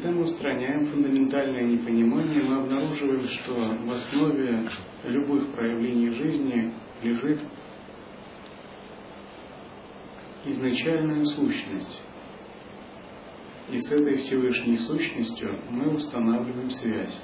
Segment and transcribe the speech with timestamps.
[0.00, 4.66] когда мы устраняем фундаментальное непонимание, мы обнаруживаем, что в основе
[5.04, 6.72] любых проявлений жизни
[7.02, 7.40] лежит
[10.46, 12.00] изначальная сущность.
[13.70, 17.20] И с этой Всевышней сущностью мы устанавливаем связь,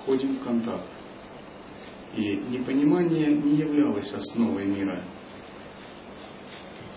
[0.00, 0.88] входим в контакт.
[2.16, 5.04] И непонимание не являлось основой мира.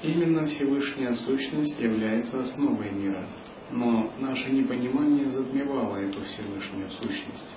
[0.01, 3.29] Именно Всевышняя сущность является основой мира
[3.71, 7.55] но наше непонимание затмевало эту Всевышнюю сущность.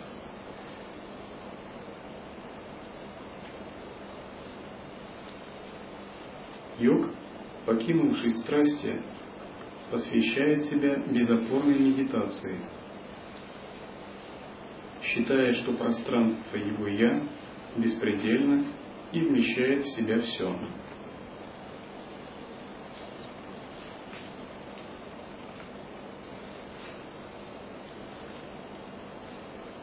[6.78, 7.10] Йог,
[7.66, 9.02] покинувший страсти,
[9.91, 12.60] посвящает себя безопорной медитации,
[15.02, 17.22] считая, что пространство его «я»
[17.76, 18.64] беспредельно
[19.12, 20.56] и вмещает в себя все.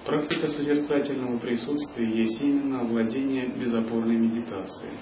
[0.05, 4.93] Практика созерцательного присутствия есть именно овладение безопорной медитацией.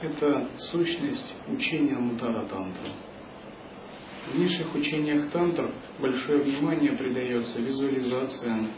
[0.00, 2.86] Это сущность учения Мутара Тантра.
[4.32, 8.70] В низших учениях Тантр большое внимание придается визуализациям,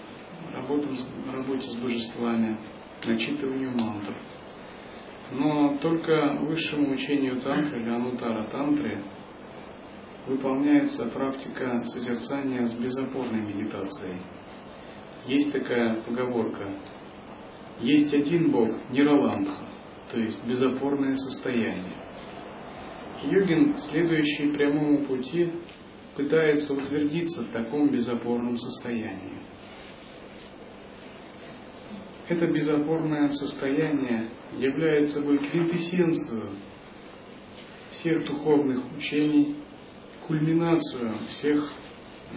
[0.55, 0.97] работам,
[1.31, 2.56] работе с божествами,
[3.05, 4.15] начитыванию мантр.
[5.31, 9.03] Но только высшему учению Тантры или Анутара Тантры
[10.26, 14.22] выполняется практика созерцания с безопорной медитацией–
[15.27, 16.75] есть такая поговорка.
[17.81, 19.69] Есть один Бог, Нираламбха,
[20.11, 21.95] то есть безопорное состояние.
[23.23, 25.51] Йогин, следующий прямому пути,
[26.15, 29.41] пытается утвердиться в таком безопорном состоянии.
[32.29, 36.56] Это безопорное состояние является собой квинтэссенцию
[37.91, 39.56] всех духовных учений,
[40.27, 41.71] кульминацию всех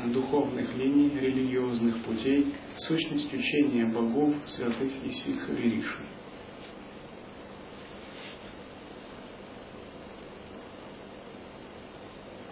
[0.06, 6.06] духовных линий, религиозных путей, сущность учения богов, святых и ситхавириши.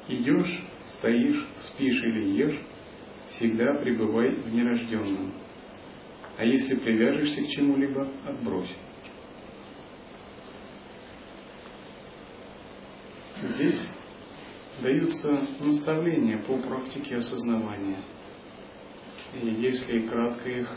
[0.07, 0.63] Идешь,
[0.97, 2.61] стоишь, спишь или ешь,
[3.29, 5.33] всегда пребывай в нерожденном.
[6.37, 8.75] А если привяжешься к чему-либо, отбрось.
[13.41, 13.89] Здесь
[14.85, 18.03] даются наставления по практике осознавания.
[19.33, 20.69] И если кратко их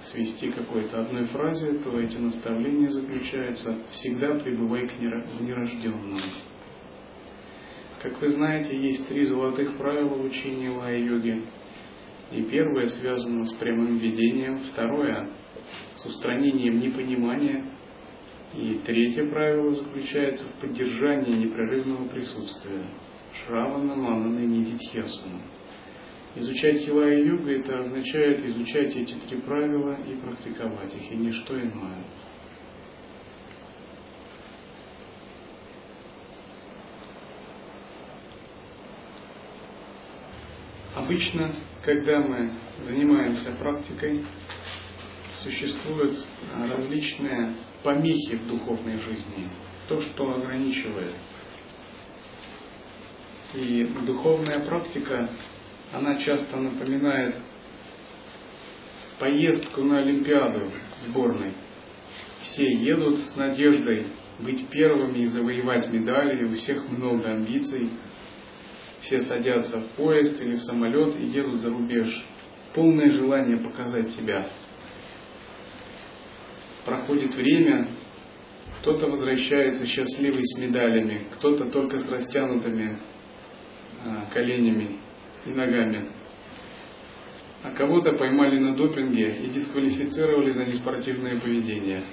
[0.00, 6.20] свести какой-то одной фразе, то эти наставления заключаются «всегда пребывай к нерожденному».
[8.00, 11.42] Как вы знаете, есть три золотых правила в учении лая-йоги.
[12.30, 15.28] И первое связано с прямым видением, второе–
[15.96, 17.66] с устранением непонимания,
[18.54, 22.88] и третье правило заключается в поддержании непрерывного присутствия.
[23.46, 25.40] Шравана Манана Нидитхьясана.
[26.34, 31.58] Изучать хила и йога это означает изучать эти три правила и практиковать их, и ничто
[31.58, 32.04] иное.
[40.94, 41.54] Обычно,
[41.84, 44.24] когда мы занимаемся практикой,
[45.42, 46.18] существуют
[46.70, 49.48] различные помехи в духовной жизни,
[49.88, 51.14] то, что ограничивает.
[53.54, 55.30] И духовная практика,
[55.92, 57.36] она часто напоминает
[59.18, 61.52] поездку на Олимпиаду сборной.
[62.42, 64.06] Все едут с надеждой
[64.38, 67.90] быть первыми и завоевать медали, у всех много амбиций.
[69.00, 72.24] Все садятся в поезд или в самолет и едут за рубеж.
[72.74, 74.46] Полное желание показать себя.
[76.84, 77.88] Проходит время,
[78.80, 82.98] кто-то возвращается счастливый с медалями, кто-то только с растянутыми
[84.32, 84.98] коленями
[85.46, 86.10] и ногами.
[87.62, 92.04] А кого-то поймали на допинге и дисквалифицировали за неспортивное поведение.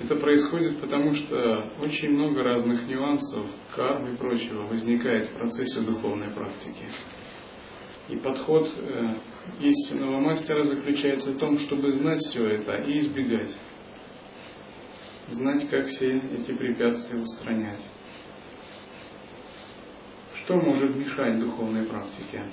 [0.00, 3.46] Это происходит потому, что очень много разных нюансов,
[3.76, 6.86] карм и прочего возникает в процессе духовной практики.
[8.08, 9.16] И подход э,
[9.60, 13.54] истинного мастера заключается в том, чтобы знать все это и избегать.
[15.28, 17.80] Знать, как все эти препятствия устранять.
[20.44, 22.44] Что может мешать духовной практике?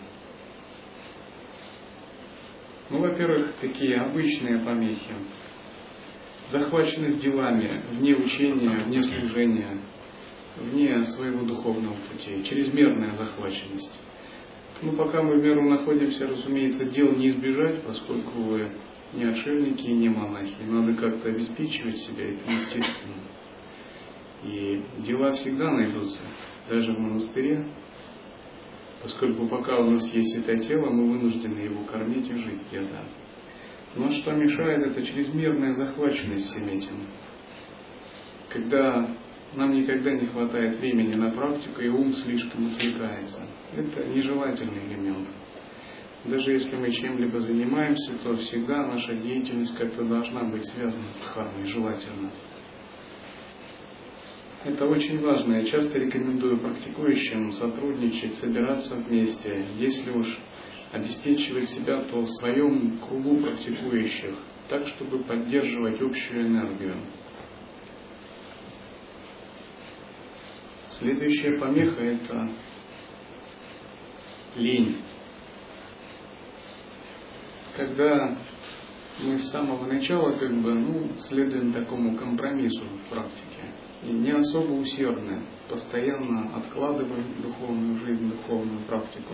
[2.89, 5.13] Ну, во-первых, такие обычные помехи
[6.49, 9.81] захваченность делами, вне учения, вне служения,
[10.57, 13.91] вне своего духовного пути, чрезмерная захваченность.
[14.81, 18.71] Ну, пока мы в меру находимся, разумеется, дел не избежать, поскольку вы
[19.13, 20.55] не отшельники и не монахи.
[20.67, 23.15] Надо как-то обеспечивать себя, это естественно.
[24.43, 26.21] И дела всегда найдутся,
[26.69, 27.67] даже в монастыре,
[29.01, 33.05] поскольку пока у нас есть это тело, мы вынуждены его кормить и жить где-то.
[33.95, 37.07] Но что мешает, это чрезмерная захваченность всем этим.
[38.49, 39.07] Когда
[39.55, 43.41] нам никогда не хватает времени на практику, и ум слишком отвлекается.
[43.75, 45.27] Это нежелательный элемент.
[46.25, 51.65] Даже если мы чем-либо занимаемся, то всегда наша деятельность как-то должна быть связана с дхармой,
[51.65, 52.29] желательно.
[54.65, 55.53] Это очень важно.
[55.53, 59.65] Я часто рекомендую практикующим сотрудничать, собираться вместе.
[59.77, 60.37] Если уж
[60.91, 64.35] обеспечивать себя, то в своем кругу практикующих,
[64.67, 66.97] так, чтобы поддерживать общую энергию.
[70.89, 72.49] Следующая помеха– это
[74.57, 74.97] лень.
[77.77, 78.37] Когда
[79.23, 84.73] мы с самого начала как бы, ну, следуем такому компромиссу в практике и не особо
[84.73, 89.33] усердны, постоянно откладываем духовную жизнь, духовную практику.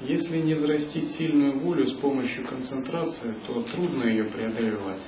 [0.00, 5.02] Если не взрастить сильную волю с помощью концентрации, то трудно ее преодолевать.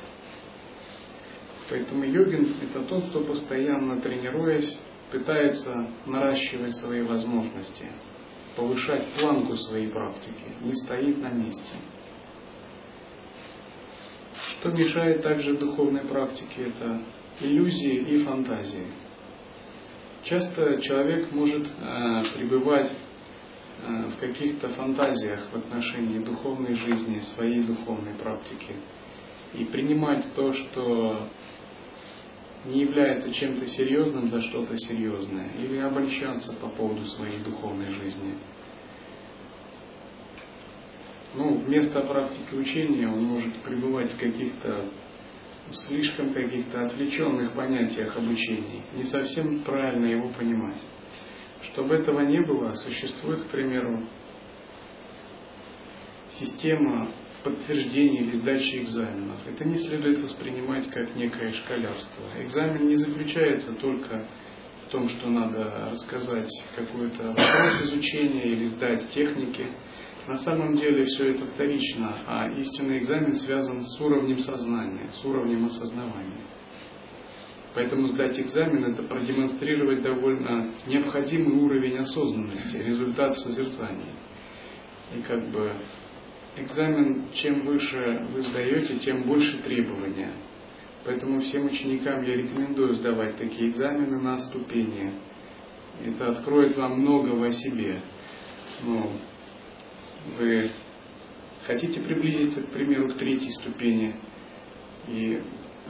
[1.68, 4.78] Поэтому йогин– это тот, кто постоянно тренируясь,
[5.12, 7.84] пытается наращивать свои возможности,
[8.56, 11.74] повышать планку своей практики, не стоит на месте.
[14.60, 17.00] Что мешает также духовной практике, это
[17.40, 18.86] иллюзии и фантазии.
[20.24, 22.90] Часто человек может э, пребывать
[23.80, 28.74] Э, в каких-то фантазиях в отношении духовной жизни, своей духовной практики.
[29.54, 31.28] И принимать то, что
[32.64, 38.34] не является чем-то серьезным за что-то серьезное, или обольщаться по поводу своей духовной жизни.
[41.38, 44.90] Ну, вместо практики учения он может пребывать в каких-то
[45.70, 50.82] слишком каких-то отвлеченных понятиях обучения, не совсем правильно его понимать.
[51.62, 54.02] Чтобы этого не было, существует, к примеру,
[56.30, 57.08] система
[57.44, 59.38] подтверждения или сдачи экзаменов.
[59.46, 62.24] Это не следует воспринимать как некое шкалярство.
[62.40, 64.26] Экзамен не заключается только
[64.86, 69.66] в том, что надо рассказать какой-то вопрос изучения или сдать техники.
[70.28, 75.64] На самом деле все это вторично, а истинный экзамен связан с уровнем сознания, с уровнем
[75.64, 76.44] осознавания.
[77.74, 84.12] Поэтому сдать экзамен– это продемонстрировать довольно необходимый уровень осознанности, результат в созерцании.
[85.16, 85.72] И как бы
[86.58, 90.32] экзамен, чем выше вы сдаете, тем больше требования.
[91.06, 95.10] Поэтому всем ученикам я рекомендую сдавать такие экзамены на ступени.
[96.04, 98.02] Это откроет вам многого о себе.
[98.84, 99.10] Ну,
[100.38, 100.70] вы
[101.66, 104.14] хотите приблизиться, к примеру, к третьей ступени,
[105.06, 105.40] и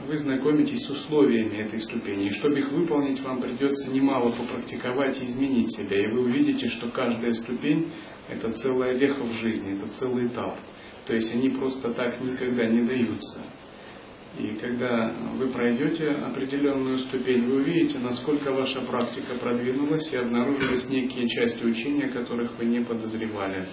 [0.07, 2.27] вы знакомитесь с условиями этой ступени.
[2.27, 6.01] И чтобы их выполнить, вам придется немало попрактиковать и изменить себя.
[6.01, 7.91] И вы увидите, что каждая ступень–
[8.29, 10.57] это целая веха в жизни, это целый этап.
[11.05, 13.41] То есть они просто так никогда не даются.
[14.37, 21.27] И когда вы пройдете определенную ступень, вы увидите, насколько ваша практика продвинулась и обнаружились некие
[21.27, 23.65] части учения, которых вы не подозревали.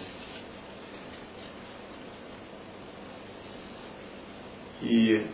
[4.83, 5.27] И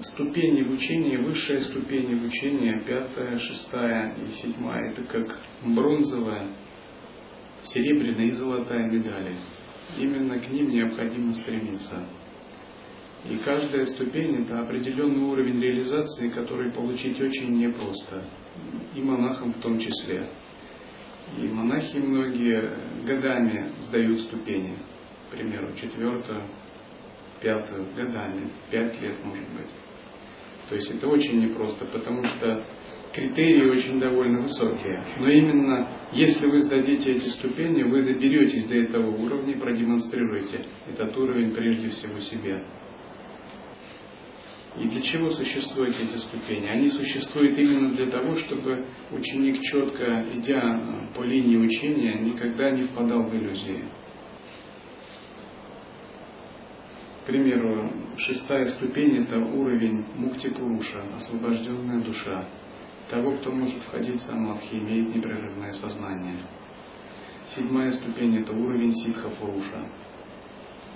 [0.00, 6.48] ступени в учении, высшие ступени в учении, пятая, шестая и седьмая, это как бронзовая,
[7.62, 9.34] серебряная и золотая медали.
[9.98, 12.06] Именно к ним необходимо стремиться.
[13.28, 18.24] И каждая ступень– это определенный уровень реализации, который получить очень непросто.
[18.94, 20.30] И монахам в том числе.
[21.36, 24.74] И монахи многие годами сдают ступени.
[25.28, 26.46] К примеру, четвертую,
[27.40, 29.70] пятую, годами, пять лет может быть.
[30.68, 32.64] То есть это очень непросто, потому что
[33.12, 35.04] критерии очень довольно высокие.
[35.18, 41.16] Но именно если вы сдадите эти ступени, вы доберетесь до этого уровня и продемонстрируете этот
[41.16, 42.64] уровень прежде всего себе.
[44.78, 46.66] И для чего существуют эти ступени?
[46.66, 53.24] Они существуют именно для того, чтобы ученик, четко идя по линии учения, никогда не впадал
[53.24, 53.82] в иллюзии.
[57.19, 62.44] К примеру, шестая ступень– это уровень мукти пуруша, освобожденная душа.
[63.08, 66.38] Того, кто может входить в самадхи, имеет непрерывное сознание.
[67.46, 69.88] Седьмая ступень– это уровень ситха пуруша,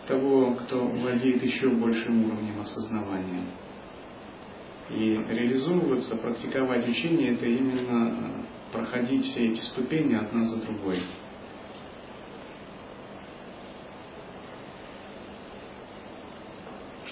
[0.09, 3.47] того, кто владеет еще большим уровнем осознавания.
[4.91, 10.99] И реализовываться, практиковать учение– это именно э, проходить все эти ступени одна за другой.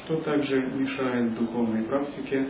[0.04, 2.48] Что также мешает духовной практике?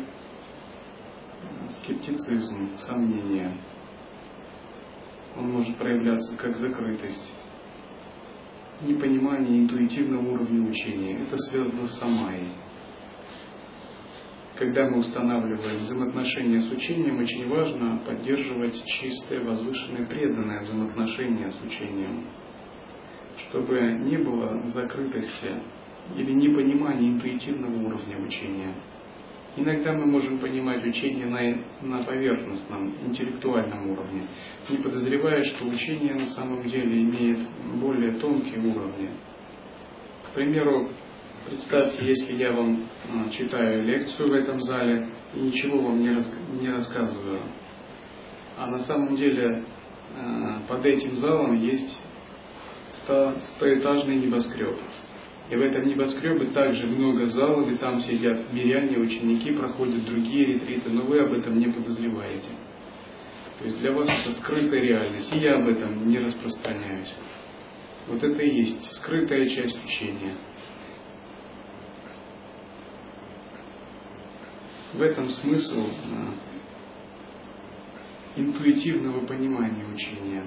[1.68, 3.56] Скептицизм, сомнение.
[5.36, 7.32] Он может проявляться как закрытость,
[8.82, 11.22] непонимание интуитивного уровня учения.
[11.22, 12.52] Это связано с самайей
[14.62, 22.28] когда мы устанавливаем взаимоотношения с учением, очень важно поддерживать чистое, возвышенное, преданное взаимоотношение с учением,
[23.38, 25.50] чтобы не было закрытости
[26.16, 28.74] или непонимания интуитивного уровня учения.
[29.54, 34.26] Иногда мы можем понимать учение на, на поверхностном, интеллектуальном уровне,
[34.70, 37.38] не подозревая, что учение на самом деле имеет
[37.74, 39.10] более тонкие уровни.
[40.26, 40.88] К примеру,
[41.46, 46.32] Представьте, если я вам а, читаю лекцию в этом зале и ничего вам не, рас,
[46.60, 47.40] не рассказываю,
[48.56, 49.64] а на самом деле
[50.16, 52.00] а, под этим залом есть
[52.92, 54.78] сто, стоэтажный небоскреб.
[55.50, 60.90] И в этом небоскребе также много залов, и там сидят миряне, ученики, проходят другие ретриты,
[60.90, 62.50] но вы об этом не подозреваете.
[63.58, 67.14] То есть для вас это скрытая реальность, и я об этом не распространяюсь.
[68.08, 70.34] Вот это и есть скрытая часть учения–
[74.92, 76.26] В этом смысл э,
[78.36, 80.44] интуитивного понимания учения.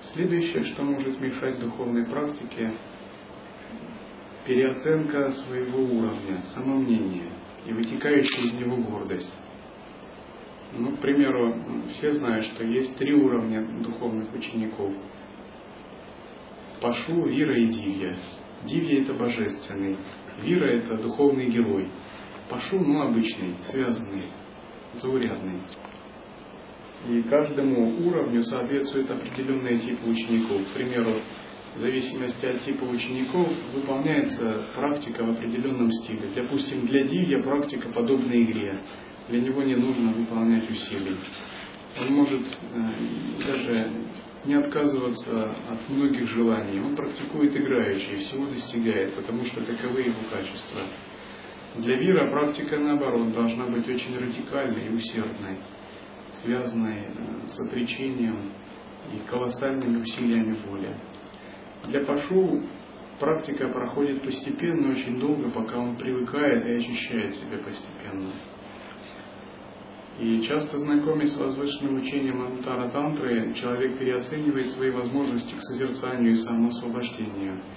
[0.00, 2.74] Следующее, что может мешать духовной практике,
[4.46, 7.30] переоценка своего уровня, самомнение
[7.66, 9.32] и вытекающая из него гордость.
[10.72, 11.54] Ну, к примеру,
[11.90, 14.94] все знают, что есть три уровня духовных учеников.
[16.80, 18.16] Пашу, Вира и Дивья.
[18.64, 19.98] Дивья– это божественный,
[20.40, 21.88] Вира– это духовный герой–
[22.52, 24.28] Пашу, ну, обычный, связанный,
[24.92, 25.60] заурядный.
[27.08, 30.60] И каждому уровню соответствует определенный тип учеников.
[30.70, 31.16] К примеру,
[31.74, 36.28] в зависимости от типа учеников выполняется практика в определенном стиле.
[36.34, 38.78] Допустим, для Дивья практика подобна игре.
[39.28, 41.16] Для него не нужно выполнять усилий.
[42.00, 42.90] Он может э,
[43.46, 43.90] даже
[44.44, 46.80] не отказываться от многих желаний.
[46.80, 50.80] Он практикует играючи и всего достигает, потому что таковы его качества.
[51.76, 55.56] Для мира практика, наоборот, должна быть очень радикальной и усердной,
[56.30, 58.52] связанной э, с отречением
[59.14, 60.94] и колоссальными усилиями воли.
[61.88, 62.62] Для Пашу
[63.18, 68.30] практика проходит постепенно, очень долго, пока он привыкает и очищает себя постепенно.
[70.18, 76.36] И часто знакомясь с возвышенным учением Антара Тантры, человек переоценивает свои возможности к созерцанию и
[76.36, 77.62] самоосвобождению–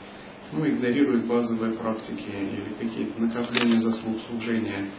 [0.52, 4.90] ну, игнорирует базовые практики или какие-то накопления заслуг служения,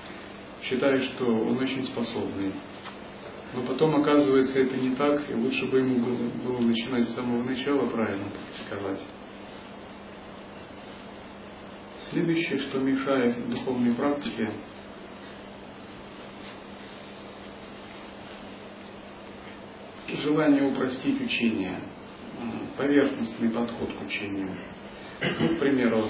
[0.63, 2.53] считая, что он очень способный.
[3.55, 5.99] Но потом оказывается это не так, и лучше бы ему
[6.45, 9.03] было, начинать с самого начала правильно практиковать.
[11.99, 14.53] Следующее, что мешает духовной практике,
[20.09, 21.81] желание упростить учение,
[22.77, 24.57] поверхностный подход к учению.
[25.41, 26.05] Ну, к примеру,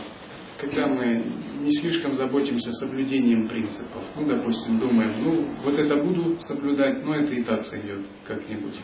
[0.59, 1.23] когда мы
[1.61, 4.03] не слишком заботимся соблюдением принципов.
[4.17, 8.77] Ну, допустим, думаем, ну, вот это буду соблюдать, но это и так сойдет как-нибудь.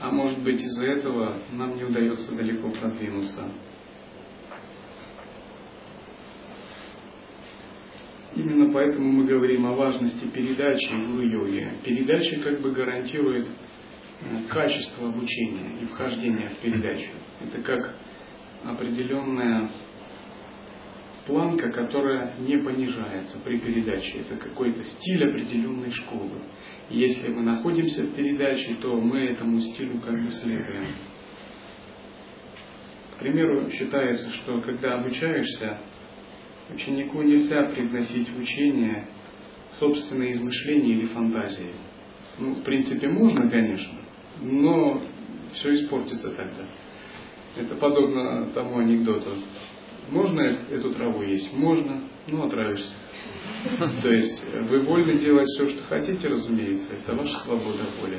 [0.00, 3.50] А может быть из-за этого нам не удается далеко продвинуться.
[8.36, 11.68] Именно поэтому мы говорим о важности передачи гуру-йоги.
[11.84, 17.10] Передача как бы гарантирует э, качество обучения и вхождения в передачу.
[17.40, 17.96] Это как
[18.64, 19.70] определенная
[21.28, 24.20] планка, которая не понижается при передаче.
[24.20, 26.40] Это какой-то стиль определенной школы.
[26.90, 30.86] И если мы находимся в передаче, то мы этому стилю как бы следуем.
[33.14, 35.78] К примеру, считается, что когда обучаешься,
[36.72, 39.08] ученику нельзя привносить в учение
[39.70, 41.72] собственные измышления или фантазии.
[42.38, 43.98] Ну, в принципе, можно, конечно,
[44.40, 45.02] но
[45.52, 46.64] все испортится тогда.
[47.56, 49.36] Это подобно тому анекдоту.
[50.10, 51.54] Можно эту траву есть?
[51.54, 52.94] Можно, но отравишься.
[54.02, 58.18] То есть вы вольны делать все, что хотите, разумеется, это ваша свобода воли.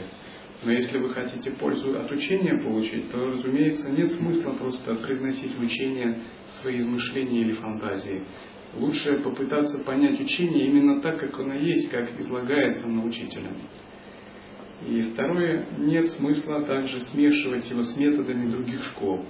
[0.64, 5.62] Но если вы хотите пользу от учения получить, то, разумеется, нет смысла просто привносить в
[5.62, 8.24] учение свои измышления или фантазии.
[8.76, 13.10] Лучше попытаться понять учение именно так, как оно есть, как излагается на.
[14.88, 19.26] И второе, нет смысла также смешивать его с методами других школ.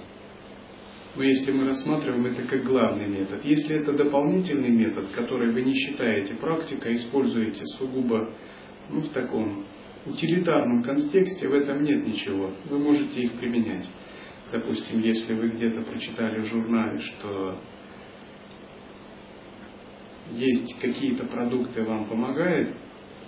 [1.16, 5.74] Но если мы рассматриваем это как главный метод, если это дополнительный метод, который вы не
[5.74, 8.32] считаете практикой, используете сугубо
[8.88, 9.64] ну, в таком
[10.06, 12.52] утилитарном контексте, в этом нет ничего.
[12.66, 13.88] Вы можете их применять.
[14.52, 17.58] Допустим, если вы где-то прочитали в журнале, что
[20.32, 22.70] есть какие-то продукты вам помогают,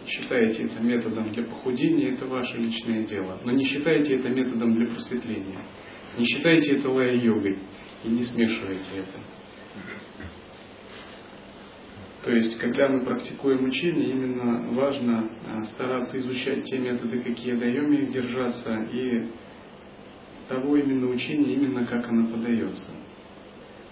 [0.07, 3.41] считаете это методом для похудения, это ваше личное дело.
[3.45, 5.59] Но не считайте это методом для просветления.
[6.19, 7.59] Не считайте это лая-йогой
[8.05, 9.19] и не смешивайте это.
[12.25, 17.93] То есть, когда мы практикуем учение, именно важно а, стараться изучать те методы, какие даем,
[17.93, 19.29] их держаться, и
[20.49, 22.91] того именно учения, именно как оно подается.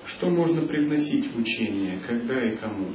[0.07, 2.95] Что можно привносить в учение, когда и кому?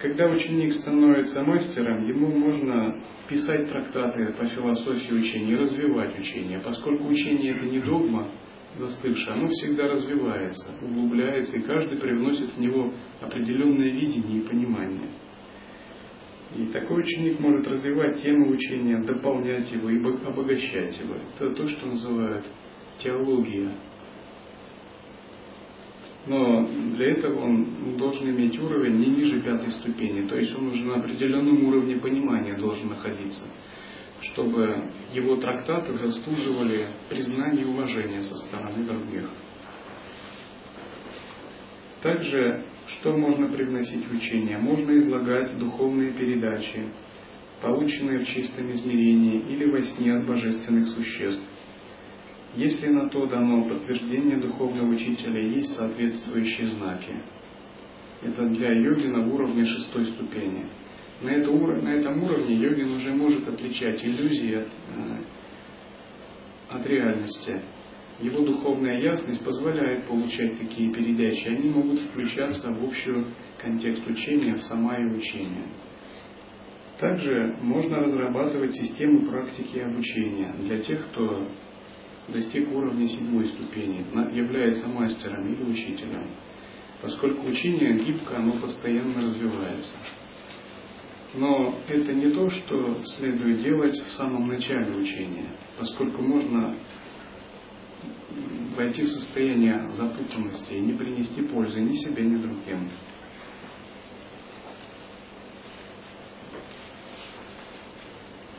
[0.00, 6.60] Когда ученик становится мастером, ему можно писать трактаты по философии учения, развивать учение.
[6.60, 8.28] Поскольку учение это не догма
[8.76, 15.08] застывшее, оно всегда развивается, углубляется, и каждый привносит в него определенное видение и понимание.
[16.56, 21.14] И такой ученик может развивать тему учения, дополнять его и обогащать его.
[21.34, 22.46] Это то, что называют
[22.98, 23.70] теология
[26.26, 30.84] но для этого он должен иметь уровень не ниже пятой ступени, то есть он уже
[30.84, 33.44] на определенном уровне понимания должен находиться,
[34.30, 39.28] чтобы его трактаты заслуживали признания и уважения со стороны других.
[42.02, 44.58] Также, что можно привносить в учение?
[44.58, 46.88] Можно излагать духовные передачи,
[47.62, 51.48] полученные в чистом измерении или во сне от божественных существ
[52.56, 57.22] если на то дано подтверждение духовного учителя, есть соответствующие знаки.
[58.22, 60.66] Это для йогина в уровне шестой ступени.
[61.22, 65.18] На, это, на этом уровне йогин уже может отличать иллюзии от, э,
[66.70, 67.62] от реальности.
[68.20, 71.48] Его духовная ясность позволяет получать такие передачи.
[71.48, 73.26] Они могут включаться в общий
[73.58, 75.66] контекст учения, в самое учение.
[76.98, 81.48] Также можно разрабатывать систему практики обучения для тех, кто
[82.28, 86.30] достиг уровня седьмой ступени, является мастером или учителем.
[87.02, 89.96] Поскольку учение гибко, оно постоянно развивается.
[91.36, 96.74] Но это не то, что следует делать в самом начале учения, поскольку можно
[98.76, 102.88] войти в состояние запутанности и не принести пользы ни себе, ни другим.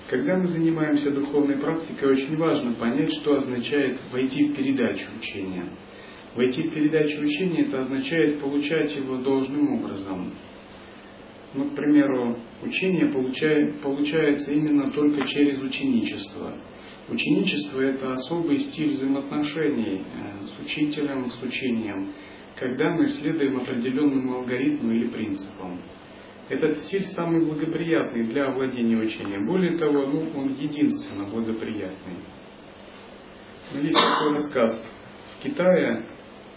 [0.10, 5.66] Когда мы занимаемся духовной практикой, очень важно понять, что означает войти в передачу учения.
[6.36, 10.34] Войти в передачу учения– это означает получать его должным образом.
[11.56, 16.58] Ну, к примеру, учение получает, получается именно только через ученичество.
[17.08, 22.14] Ученичество– это особый стиль взаимоотношений э, с учителем, с учением,
[22.56, 25.82] когда мы следуем определенному алгоритму или принципам.
[26.50, 29.46] Этот стиль самый благоприятный для овладения учением.
[29.48, 32.18] Более того, ну, он единственно благоприятный.
[33.74, 34.84] Есть такой рассказ.
[35.40, 36.06] В Китае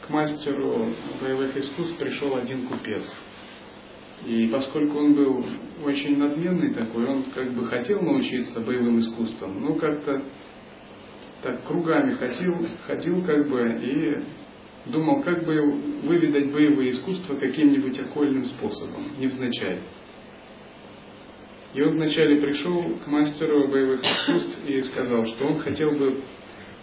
[0.06, 0.88] к мастеру
[1.22, 3.10] боевых искусств пришел один купец.
[4.26, 5.44] И поскольку он был
[5.84, 10.22] очень надменный такой, он как бы хотел научиться боевым искусствам, но как-то
[11.42, 15.60] так кругами ходил, ходил как бы и думал, как бы
[16.02, 19.82] выведать боевые искусства каким-нибудь окольным способом, невзначай.
[21.74, 26.22] И он вначале пришел к мастеру боевых искусств и сказал, что он хотел бы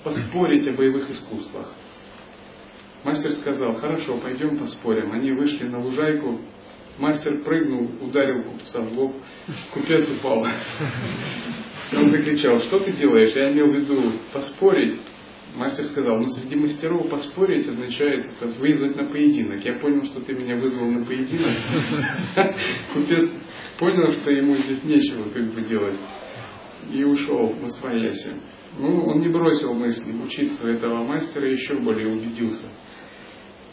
[0.04, 1.74] поспорить о боевых искусствах.
[3.04, 5.12] Мастер сказал, хорошо, пойдем поспорим.
[5.12, 6.40] Они вышли на лужайку,
[6.98, 9.16] мастер прыгнул, ударил купца в лоб,
[9.74, 10.46] купец упал.
[11.94, 13.34] Он закричал, что ты делаешь?
[13.36, 15.00] Я имел в виду поспорить.
[15.56, 19.64] Мастер сказал, ну среди мастеров поспорить означает это, вызвать на поединок.
[19.64, 21.52] Я понял, что ты меня вызвал на поединок.
[22.94, 23.30] Купец
[23.80, 25.96] понял, что ему здесь нечего как бы делать.
[26.92, 28.32] И ушел в свояси.
[28.78, 32.66] Ну, он не бросил мысли учиться этого мастера, еще более убедился.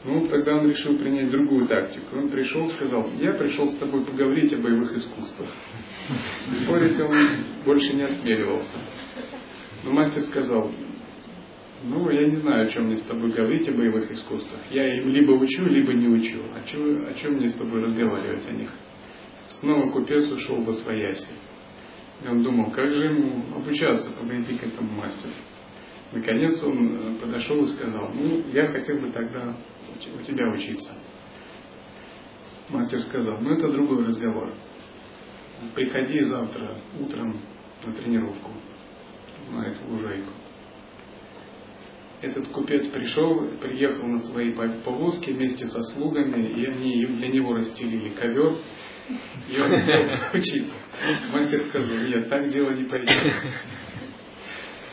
[0.04, 2.16] Ну, тогда он решил принять другую тактику.
[2.16, 5.48] Он пришел, сказал, я пришел с тобой поговорить о боевых искусствах.
[6.50, 7.14] Спорить он
[7.64, 8.74] больше не осмеливался.
[9.84, 10.72] Но мастер сказал,
[11.84, 14.60] ну, я не знаю, о чем мне с тобой говорить о боевых искусствах.
[14.70, 16.40] Я им либо учу, либо не учу.
[16.52, 18.70] О чем, о чем мне с тобой разговаривать о них?
[19.46, 21.28] Снова купец ушел во свояси.
[22.24, 25.34] И он думал, как же ему обучаться, подойти к этому мастеру.
[26.12, 29.56] Наконец он э, подошел и сказал, ну, я хотел бы тогда
[30.18, 30.94] у тебя учиться.
[32.68, 34.54] Мастер сказал, ну это другой разговор.
[35.74, 37.40] Приходи завтра утром
[37.84, 38.50] на тренировку,
[39.50, 40.30] на эту лужайку.
[42.20, 48.10] Этот купец пришел, приехал на своей повозке вместе со слугами, и они для него расстелили
[48.10, 48.54] ковер,
[49.48, 50.02] и он стал
[50.32, 50.74] учиться.
[51.32, 53.34] Мастер сказал, нет, так дело не пойдет.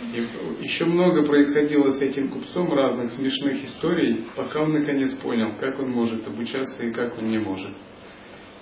[0.02, 5.78] И еще много происходило с этим купцом разных смешных историй, пока он наконец понял, как
[5.80, 7.76] он может обучаться и как он не может.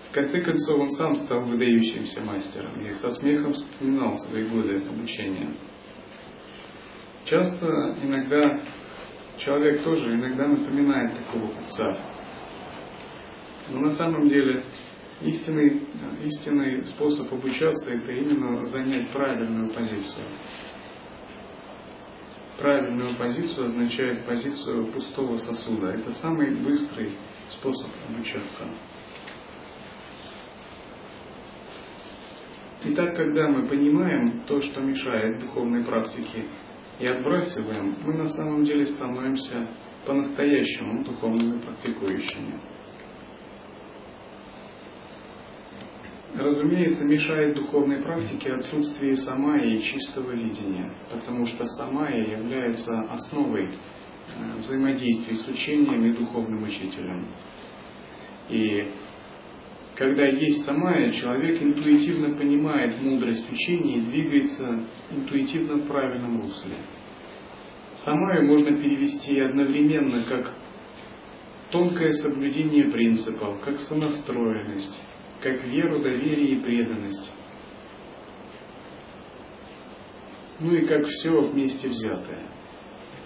[0.10, 5.52] В конце концов, он сам стал выдающимся мастером и со смехом вспоминал свои годы обучения.
[7.26, 8.62] Часто, иногда,
[9.38, 11.98] человек тоже иногда напоминает такого купца.
[13.70, 14.64] Но на самом деле
[15.22, 15.84] истинный,
[16.24, 20.26] истинный способ обучаться– это именно занять правильную позицию.
[22.58, 25.92] Правильную позицию означает позицию пустого сосуда.
[25.92, 27.14] Это самый быстрый
[27.50, 28.64] способ обучаться.
[32.84, 36.46] Итак, когда мы понимаем то, что мешает духовной практике,
[37.00, 39.68] и отбрасываем, мы на самом деле становимся
[40.06, 42.60] по-настоящему духовными практикующими.
[46.38, 54.60] Разумеется, мешает духовной практике отсутствие самая и чистого видения, потому что самая является основой э,
[54.60, 57.26] взаимодействия с учением и духовным учителем.
[58.50, 58.88] И
[59.96, 66.76] когда есть самая, человек интуитивно понимает мудрость учения и двигается интуитивно в правильном русле.
[67.96, 70.54] Самаю можно перевести одновременно как
[71.72, 75.02] тонкое соблюдение принципов, как сонастроенность,
[75.42, 77.32] как веру, доверие и преданность.
[80.60, 82.48] Ну и как все вместе взятое,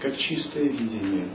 [0.00, 1.28] как чистое видение.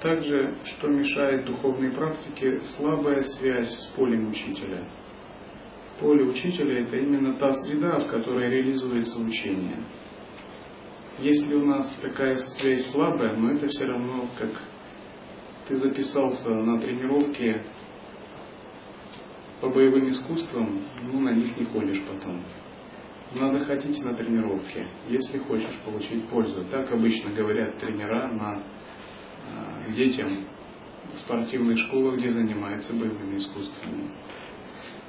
[0.00, 4.86] Также, что мешает духовной практике, слабая связь с полем учителя.
[5.98, 9.82] Поле учителя– это именно та среда, в которой реализуется учение.
[11.18, 14.50] Если у нас такая связь слабая, но это все равно как
[15.68, 17.62] ты записался на тренировки
[19.60, 22.42] по боевым искусствам, ну, на них не ходишь потом.
[23.34, 26.64] Надо ходить на тренировки, если хочешь получить пользу.
[26.70, 28.62] Так обычно говорят тренера на
[29.88, 30.46] э, детям
[31.14, 34.10] спортивных школах, где занимаются боевыми искусствами.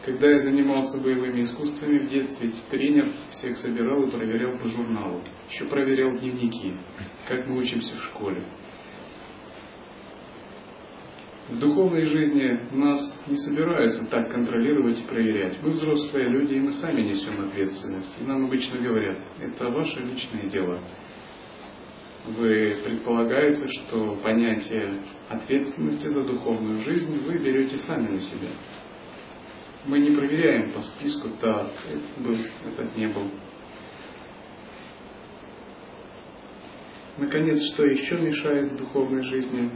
[0.05, 5.21] Когда я занимался боевыми искусствами в детстве, тренер всех собирал и проверял по журналу.
[5.49, 6.73] Еще проверял дневники,
[7.27, 8.43] как мы учимся в школе.
[11.49, 15.57] В духовной жизни нас не собираются так контролировать и проверять.
[15.63, 18.15] Мы взрослые люди, и мы сами несем ответственность.
[18.21, 20.79] И нам обычно говорят, это ваше личное дело.
[22.27, 28.49] Вы предполагаете, что понятие ответственности за духовную жизнь вы берете сами на себя.
[29.85, 32.35] Мы не проверяем по списку, да, этот был,
[32.67, 33.27] этот не был.
[37.17, 39.71] Наконец, что еще мешает духовной жизни?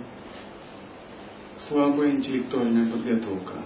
[1.57, 3.65] Слабая интеллектуальная подготовка.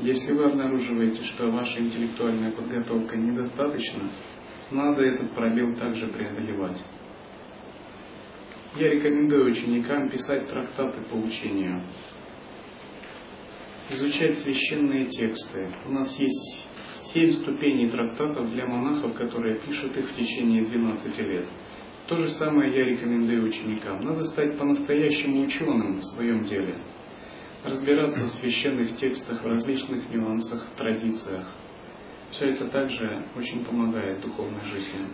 [0.00, 4.10] Если вы обнаруживаете, что ваша интеллектуальная подготовка недостаточна,
[4.70, 6.82] надо этот пробел также преодолевать.
[8.76, 11.86] Я рекомендую ученикам писать трактаты по учению,
[13.90, 15.74] изучать священные тексты.
[15.86, 16.70] У нас есть
[17.12, 21.44] семь ступеней трактатов для монахов, которые пишут их в течение 12 лет.
[22.06, 24.00] То же самое я рекомендую ученикам.
[24.00, 26.82] Надо стать по-настоящему ученым в своем деле.
[27.64, 31.46] Разбираться в священных текстах, в различных нюансах, традициях.
[32.30, 35.06] Все это также очень помогает духовной жизни.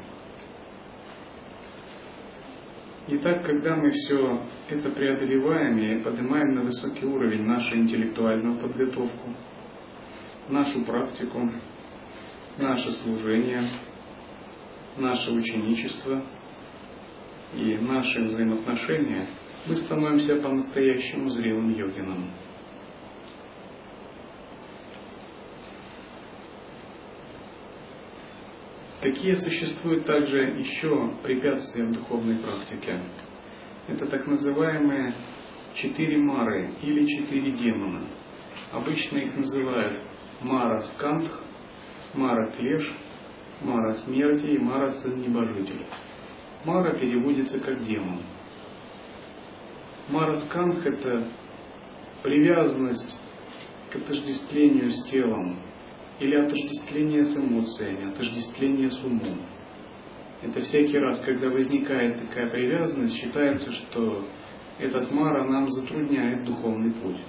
[3.08, 9.34] Итак, когда мы все это преодолеваем и поднимаем на высокий уровень нашу интеллектуальную подготовку,
[10.48, 11.50] нашу практику,
[12.56, 13.64] наше служение,
[14.96, 16.24] наше ученичество
[17.54, 19.28] и наши взаимоотношения,
[19.68, 22.31] мы становимся по-настоящему зрелым йогином.
[29.02, 33.02] Какие существуют также еще препятствия в духовной практике?
[33.87, 35.14] Это так называемые
[35.74, 38.09] четыре мары или четыре демона.
[38.72, 40.00] Обычно их называют
[40.40, 41.40] Мара Скандх,
[42.14, 42.90] Мара Клеш,
[43.61, 45.85] Мара Смерти и Мара Сын Небожитель.
[46.64, 48.20] Мара переводится как демон.
[50.08, 51.28] Мара Скандх– это
[52.22, 53.20] привязанность
[53.90, 55.60] к отождествлению с телом,
[56.18, 59.40] или отождествление с эмоциями, отождествление с умом.
[60.42, 64.26] Это всякий раз, когда возникает такая привязанность, считается, что
[64.78, 67.20] этот мара нам затрудняет духовный путь.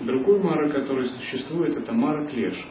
[0.00, 2.66] Другой мара, который существует, это мара клеш.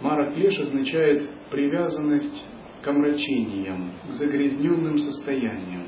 [0.00, 2.46] Мара клеш означает привязанность
[2.84, 5.84] к омрачениям, к загрязненным состояниям.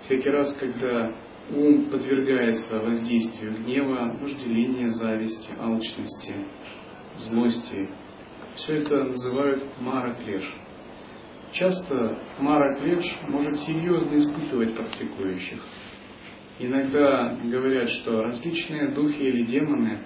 [0.00, 1.12] Всякий раз, когда
[1.50, 6.32] ум подвергается воздействию гнева, вожделения, зависти, алчности,
[7.16, 7.88] злости.
[8.54, 10.50] Все это называют мара-клеш.
[11.52, 15.60] Часто мара-клеш может серьезно испытывать практикующих.
[16.58, 20.04] Иногда говорят, что различные духи или демоны,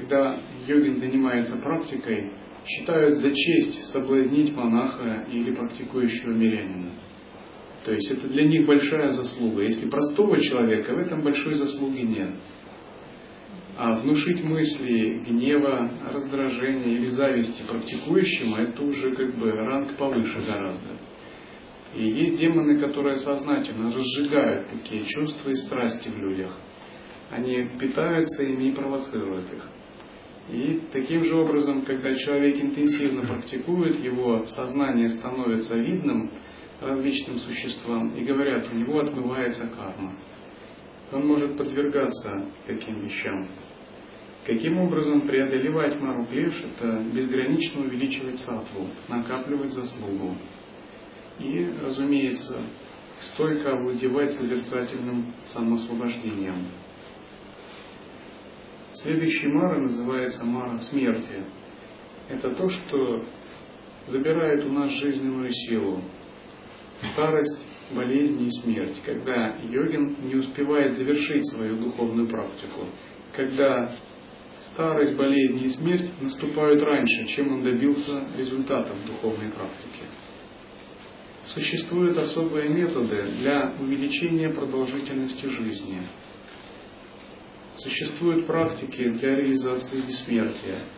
[0.00, 2.32] когда йогин занимается практикой,
[2.66, 6.92] считают за честь соблазнить монаха или практикующего мирянина.
[7.84, 9.62] То есть это для них большая заслуга.
[9.62, 12.32] Если простого человека, в этом большой заслуги нет.
[13.78, 20.96] А внушить мысли гнева, раздражения или зависти практикующему, это уже как бы ранг повыше гораздо.
[21.94, 26.58] И есть демоны, которые сознательно разжигают такие чувства и страсти в людях.
[27.30, 29.70] Они питаются ими и провоцируют их.
[30.48, 36.30] И таким же образом, когда человек интенсивно практикует, его сознание становится видным,
[36.80, 40.16] различным существам и говорят, у него отмывается карма.
[41.12, 43.48] Он может подвергаться таким вещам.
[44.46, 50.36] Каким образом преодолевать мару клеш, это безгранично увеличивать сатву, накапливать заслугу.
[51.40, 52.62] И, разумеется,
[53.18, 56.66] стойко овладевать созерцательным самоосвобождением.
[59.02, 61.44] Следующий мара называется мара смерти.
[62.30, 63.24] Это то, что
[64.06, 66.00] забирает у нас жизненную силу,
[67.12, 72.86] старость, болезни и смерть, когда йогин не успевает завершить свою духовную практику,
[73.34, 73.94] когда
[74.60, 80.04] старость, болезни и смерть наступают раньше, чем он добился результатов духовной практики.
[81.42, 86.00] Существуют особые методы для увеличения продолжительности жизни.
[87.76, 90.80] Существуют практики для реализации бессмертия–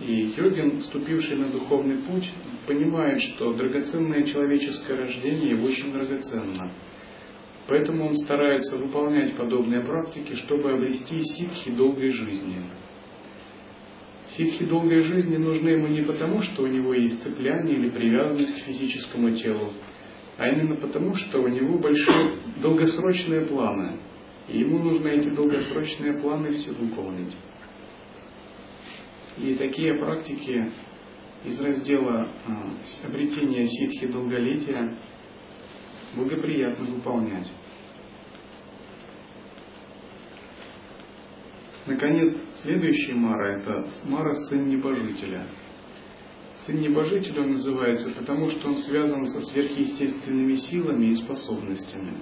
[0.00, 2.30] и йогин, вступивший на духовный путь,
[2.66, 6.72] понимает, что драгоценное человеческое рождение очень драгоценно.
[7.68, 12.64] Поэтому он старается выполнять подобные практики, чтобы обрести ситхи долгой жизни.
[14.26, 18.64] Ситхи долгой жизни нужны ему не потому, что у него есть цепляние или привязанность к
[18.64, 19.72] физическому телу,
[20.38, 23.98] а именно потому, что у него большие долгосрочные планы.
[24.52, 27.34] И ему нужно эти долгосрочные планы все выполнить.
[29.38, 30.70] И такие практики
[31.42, 32.70] из раздела а,
[33.06, 34.94] обретения ситхи долголетия
[36.14, 37.50] благоприятно выполнять.
[41.86, 45.48] Наконец, следующая мара– это мара сын небожителя.
[46.66, 52.20] Сын небожителя он называется, потому что он связан со сверхъестественными силами и способностями.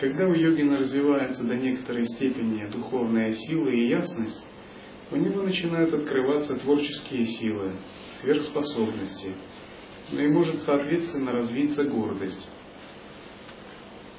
[0.00, 4.46] Когда у йогина развивается до некоторой степени духовная сила и ясность,
[5.10, 7.76] у него начинают открываться творческие силы,
[8.20, 9.34] сверхспособности,
[10.10, 12.48] но и может, соответственно, развиться гордость.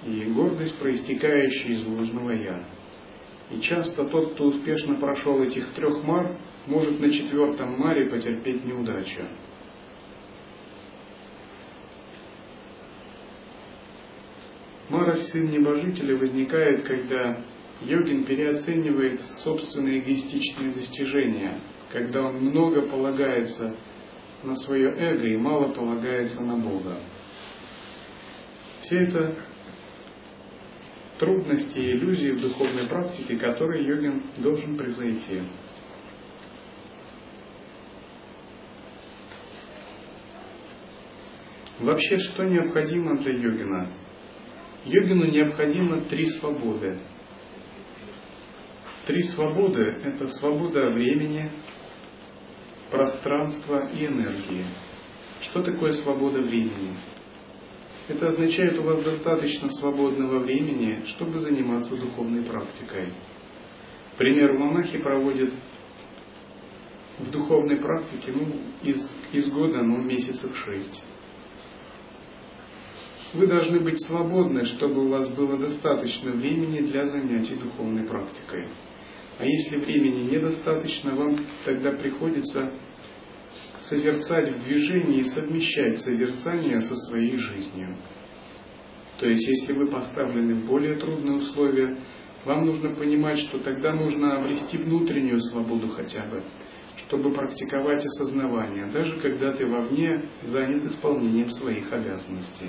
[0.05, 2.63] И гордость, проистекающая из ложного «я».
[3.49, 9.27] И часто тот, кто успешно прошел этих трех мар, может на четвертом маре потерпеть неудачу.
[15.11, 17.43] Мара сын небожителя возникает, когда
[17.81, 21.59] йогин переоценивает собственные эгоистичные достижения,
[21.91, 23.75] когда он много полагается
[24.41, 26.97] на свое эго и мало полагается на Бога.
[28.79, 29.35] Все это
[31.19, 35.41] трудности и иллюзии в духовной практике, которые йогин должен превзойти.
[41.79, 44.00] Вообще, что необходимо для йогина?
[44.85, 46.99] Йогину необходимо три свободы.
[49.05, 51.51] Три свободы– это свобода времени,
[52.89, 54.65] пространства и энергии.
[55.41, 56.97] Что такое свобода времени?
[58.07, 63.13] Это означает, у вас достаточно свободного времени, чтобы заниматься духовной практикой.
[64.17, 64.23] К
[64.57, 65.51] монахи проводят
[67.19, 68.47] в духовной практике ну,
[68.83, 71.03] из, из года ну, месяцев шесть.
[73.33, 78.67] Вы должны быть свободны, чтобы у вас было достаточно времени для занятий духовной практикой.
[79.39, 82.71] А если времени недостаточно, вам тогда приходится
[83.79, 87.97] созерцать в движении и совмещать созерцание со своей жизнью.
[89.19, 91.97] То есть, если вы поставлены в более трудные условия,
[92.43, 96.43] вам нужно понимать, что тогда нужно обрести внутреннюю свободу хотя бы,
[96.97, 102.67] чтобы практиковать осознавание, даже когда ты вовне занят исполнением своих обязанностей.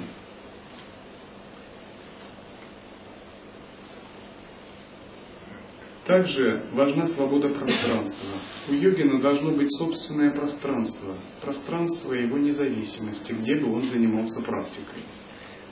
[6.06, 8.28] Также важна свобода пространства.
[8.68, 15.02] У йогина должно быть собственное пространство, пространство его независимости, где бы он занимался практикой.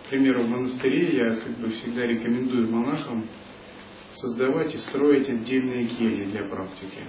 [0.06, 3.26] К примеру, в монастыре я как бы всегда рекомендую монахам
[4.12, 7.00] создавать и строить отдельные кельи для практики.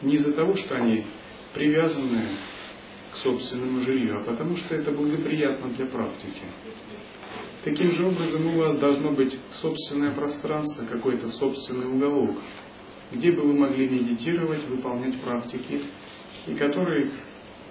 [0.00, 1.06] Не из-за того, что они
[1.52, 2.28] привязаны
[3.12, 6.42] к собственному жилью, а потому что это благоприятно для практики.
[7.64, 12.36] Таким же образом у вас должно быть собственное пространство, какой-то собственный уголок,
[13.10, 15.80] где бы вы могли медитировать, выполнять практики,
[16.46, 17.10] и который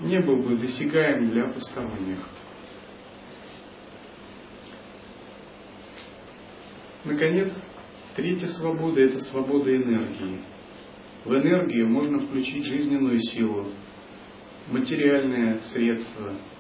[0.02, 2.18] не был бы досягаем для посторонних.
[7.06, 7.54] Наконец,
[8.16, 10.40] третья свобода– это свобода энергии.
[11.24, 13.68] В энергию можно включить жизненную силу,
[14.72, 16.34] материальные средства–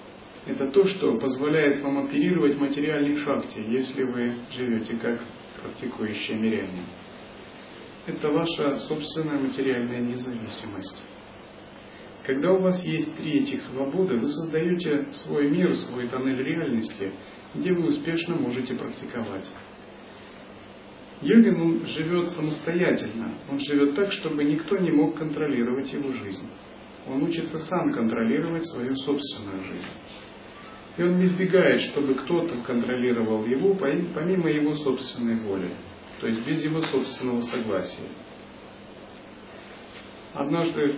[0.45, 5.21] это то, что позволяет вам оперировать материальной шахте, если вы живете как
[5.61, 6.85] практикующий мирянин.
[8.05, 11.03] Это ваша собственная материальная независимость.
[12.25, 17.11] Когда у вас есть три этих свободы, вы создаете свой мир, свой тоннель реальности,
[17.53, 19.49] где вы успешно можете практиковать.
[21.21, 23.37] Йогин он живет самостоятельно.
[23.49, 26.49] Он живет так, чтобы никто не мог контролировать его жизнь.
[27.07, 29.87] Он учится сам контролировать свою собственную жизнь.
[30.97, 35.71] И он не избегает, чтобы кто-то контролировал его помимо его собственной воли,
[36.21, 38.09] то есть без его собственного согласия.
[40.33, 40.97] Однажды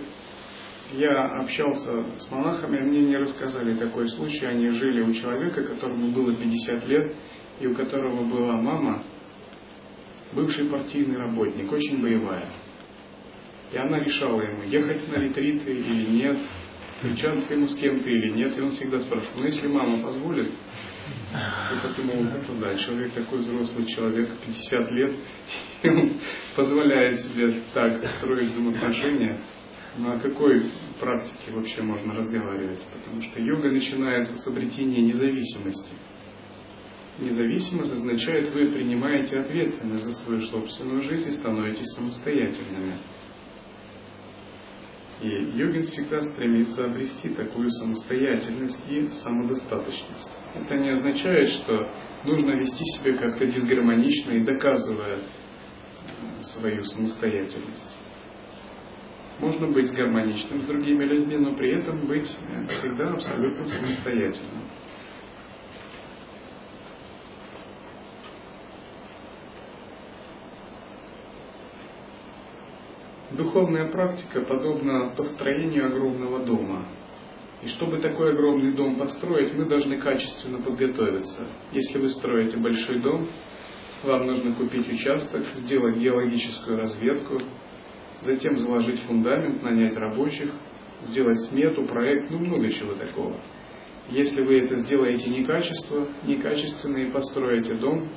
[0.92, 4.46] я общался с монахами, мне не рассказали такой случай.
[4.46, 7.14] Они жили у человека, которому было 50 лет,
[7.60, 9.02] и у которого была мама,
[10.32, 12.48] бывший партийный работник, очень боевая.
[13.72, 16.38] И она решала ему, ехать на ретриты или нет,
[16.96, 18.56] встречаться ему с кем-то или нет.
[18.56, 20.52] И он всегда спрашивает, ну если мама позволит,
[21.32, 22.24] я подумал,
[22.60, 25.16] да, человек такой взрослый человек, 50 лет,
[26.56, 29.42] позволяет себе так строить взаимоотношения.
[29.98, 30.62] Ну о какой
[31.00, 32.86] практике вообще можно разговаривать?
[32.92, 35.94] Потому что йога начинается с обретения независимости.
[37.18, 42.98] Независимость означает, вы принимаете ответственность за свою собственную жизнь и становитесь самостоятельными.
[45.20, 50.28] И йогин всегда стремится обрести такую самостоятельность и самодостаточность.
[50.54, 51.90] Это не означает, что
[52.24, 55.20] нужно вести себя как-то дисгармонично и доказывая
[56.42, 57.98] свою самостоятельность.
[59.38, 62.30] Можно быть гармоничным с другими людьми, но при этом быть
[62.70, 64.64] всегда абсолютно самостоятельным.
[73.36, 76.86] Духовная практика подобна построению огромного дома.
[77.62, 81.46] И чтобы такой огромный дом построить, мы должны качественно подготовиться.
[81.70, 83.28] Если вы строите большой дом,
[84.04, 87.38] вам нужно купить участок, сделать геологическую разведку,
[88.22, 90.54] затем заложить фундамент, нанять рабочих,
[91.02, 93.38] сделать смету, проект, ну много чего такого.
[94.08, 98.08] Если вы это сделаете некачественно, некачественно и построите дом,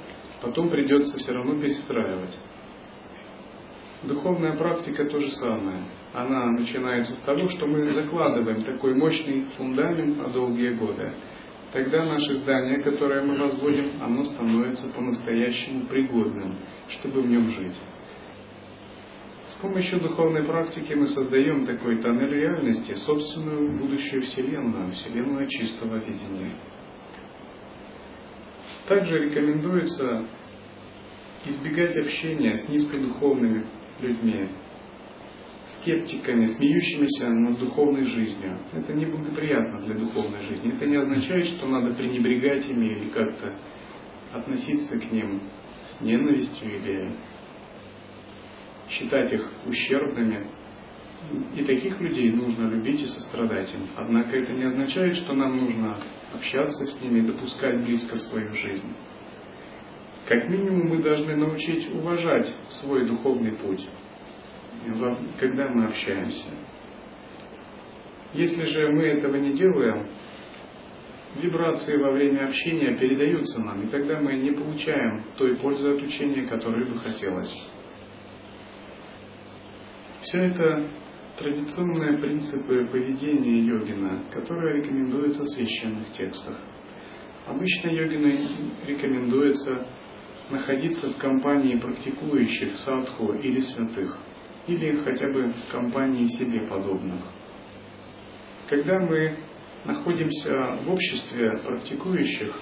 [0.41, 2.37] потом придется все равно перестраивать.
[4.03, 5.83] Духовная практика то же самое.
[6.13, 11.13] Она начинается с того, что мы закладываем такой мощный фундамент на долгие годы.
[11.73, 16.55] Тогда наше здание, которое мы возводим, оно становится по-настоящему пригодным,
[16.87, 17.77] чтобы в нем жить.
[19.47, 26.57] С помощью духовной практики мы создаем такой тоннель реальности, собственную будущую Вселенную, Вселенную чистого видения.
[28.87, 30.25] Также рекомендуется
[31.45, 33.65] избегать общения с низкодуховными
[34.01, 34.49] людьми,
[35.65, 38.59] скептиками, смеющимися над духовной жизнью.
[38.73, 40.73] Это неблагоприятно для духовной жизни.
[40.73, 43.55] Это не означает, что надо пренебрегать ими или как-то
[44.33, 45.41] относиться к ним
[45.87, 47.11] с ненавистью или
[48.89, 50.47] считать их ущербными.
[51.55, 53.87] И таких людей нужно любить и сострадать им.
[53.97, 56.01] Однако это не означает, что нам нужно
[56.33, 58.87] общаться с ними и допускать близко в свою жизнь.
[60.29, 63.83] Как минимум мы должны научить уважать свой духовный путь,
[65.39, 66.45] когда мы общаемся.
[68.33, 70.05] Если же мы этого не делаем,
[71.35, 76.45] вибрации во время общения передаются нам, и тогда мы не получаем той пользы от учения,
[76.45, 77.51] которой бы хотелось.
[80.21, 80.89] Все это
[81.39, 86.55] традиционные принципы поведения йогина, которые рекомендуются в священных текстах.
[87.47, 88.35] Обычно йогины
[88.85, 89.87] рекомендуется
[90.49, 94.17] находиться в компании практикующих садху или святых,
[94.67, 97.21] или хотя бы в компании себе подобных.
[98.67, 99.37] Когда мы
[99.85, 102.55] находимся в обществе практикующих,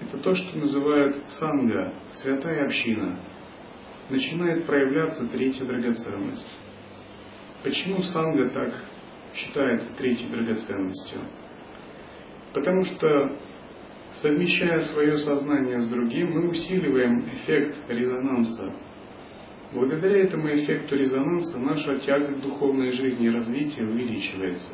[0.00, 3.18] это то, что называют санга, святая община,
[4.10, 6.48] начинает проявляться третья драгоценность.
[7.62, 8.74] Почему санга так
[9.34, 11.18] считается третьей драгоценностью?
[12.52, 13.36] Потому что,
[14.22, 18.74] совмещая свое сознание с другим, мы усиливаем эффект резонанса.
[19.72, 24.72] Благодаря этому эффекту резонанса наша тяга к духовной жизни и развитию увеличивается.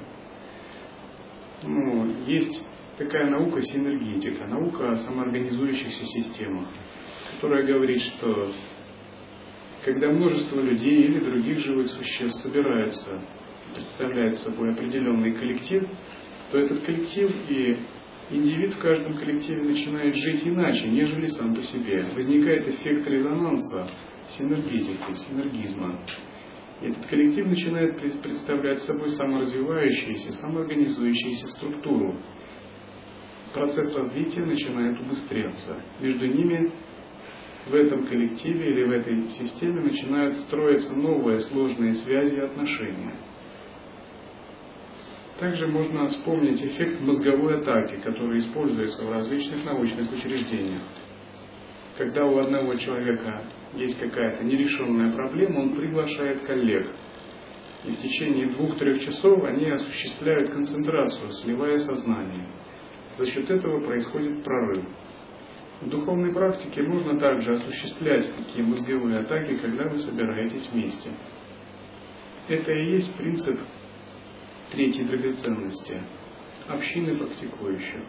[1.64, 2.66] Ну, есть
[2.98, 6.68] такая наука синергетика, наука о самоорганизующихся системах,
[7.34, 8.52] которая говорит, что
[9.84, 13.20] когда множество людей или других живых существ собираются,
[13.74, 15.84] представляют собой определенный коллектив,
[16.50, 17.78] то этот коллектив и
[18.32, 22.12] индивид в каждом коллективе начинает жить иначе, нежели сам по себе.
[22.14, 23.88] Возникает эффект резонанса,
[24.28, 26.04] синергетики, синергизма.
[26.80, 32.18] И этот коллектив начинает представлять собой саморазвивающуюся, самоорганизующуюся структуру.
[33.54, 35.82] Процесс развития начинает убыстряться.
[36.00, 36.72] Между ними
[37.66, 43.14] в этом коллективе или в этой системе начинают строиться новые сложные связи и отношения.
[45.42, 50.82] Также можно вспомнить эффект мозговой атаки, который используется в различных научных учреждениях.
[51.98, 53.42] Когда у одного человека
[53.74, 56.86] есть какая-то нерешенная проблема, он приглашает коллег.
[57.84, 62.46] И в течение двух-трех часов они осуществляют концентрацию, сливая сознание.
[63.16, 64.84] За счет этого происходит прорыв.
[65.80, 71.10] В духовной практике можно также осуществлять такие мозговые атаки, когда вы собираетесь вместе.
[72.46, 73.58] Это и есть принцип
[74.72, 76.02] третьей драгоценности–
[76.68, 78.02] общины практикующих.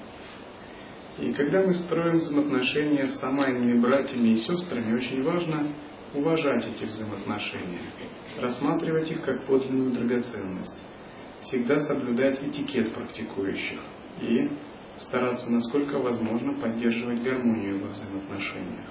[1.20, 5.74] И когда мы строим взаимоотношения с самайными братьями и сестрами, очень важно
[6.14, 7.82] уважать эти взаимоотношения,
[8.39, 10.84] рассматривать их как подлинную драгоценность,
[11.41, 13.80] всегда соблюдать этикет практикующих
[14.22, 14.49] и
[14.97, 18.88] стараться, насколько возможно, поддерживать гармонию во взаимоотношениях.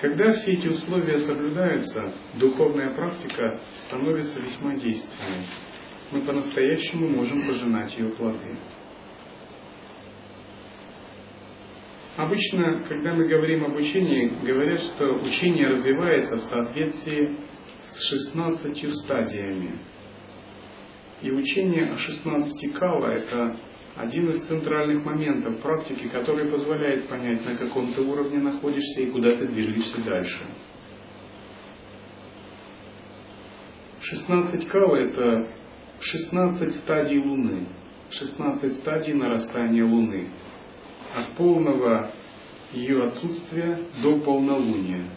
[0.00, 5.46] Когда все эти условия соблюдаются, духовная практика становится весьма действенной.
[6.10, 8.58] Мы по-настоящему можем пожинать ее плоды.
[12.16, 17.38] Обычно, когда мы говорим об учении, говорят, что учение развивается в соответствии
[17.82, 19.78] с 16 стадиями.
[21.22, 23.56] И учение о 16 кала– это
[23.96, 29.34] один из центральных моментов практики, который позволяет понять, на каком ты уровне находишься и куда
[29.34, 30.44] ты движешься дальше.
[34.00, 35.50] 16 кала– это
[36.00, 37.66] 16 стадий Луны,
[38.10, 40.28] 16 стадий нарастания Луны.
[41.14, 42.12] От полного
[42.72, 45.10] ее отсутствия до полнолуния.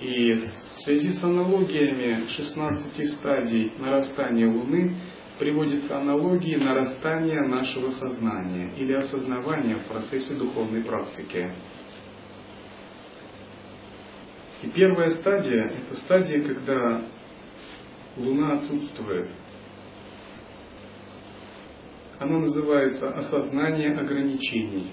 [0.00, 0.40] И в
[0.84, 4.96] связи с аналогиями 16 стадий нарастания Луны
[5.38, 11.50] приводятся аналогии нарастания нашего сознания или осознавания в процессе духовной практики.
[14.62, 17.04] И первая стадия– это стадия, когда
[18.16, 19.28] Луна отсутствует.
[22.18, 24.90] Она называется осознание ограничений.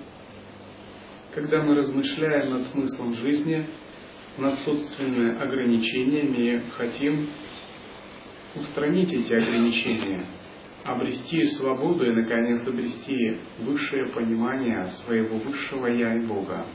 [1.34, 3.68] Когда мы размышляем над смыслом жизни,
[4.38, 7.30] над собственными ограничениями, хотим
[8.56, 10.26] устранить эти ограничения,
[10.84, 16.66] обрести свободу и, наконец, обрести высшее понимание своего высшего Я и Бога.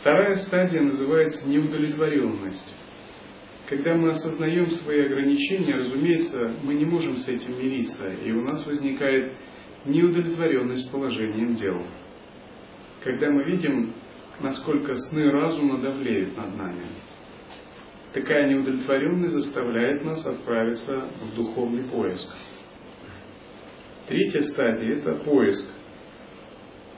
[0.00, 2.74] Вторая стадия называется неудовлетворенность.
[3.68, 8.66] Когда мы осознаем свои ограничения, разумеется, мы не можем с этим мириться, и у нас
[8.66, 9.34] возникает
[9.84, 11.82] неудовлетворенность положением дел.
[13.04, 13.92] Когда мы видим,
[14.40, 16.86] насколько сны разума давлеют над нами.
[18.12, 22.28] Такая неудовлетворенность заставляет нас отправиться в духовный поиск.
[24.08, 25.66] Третья стадия– это поиск.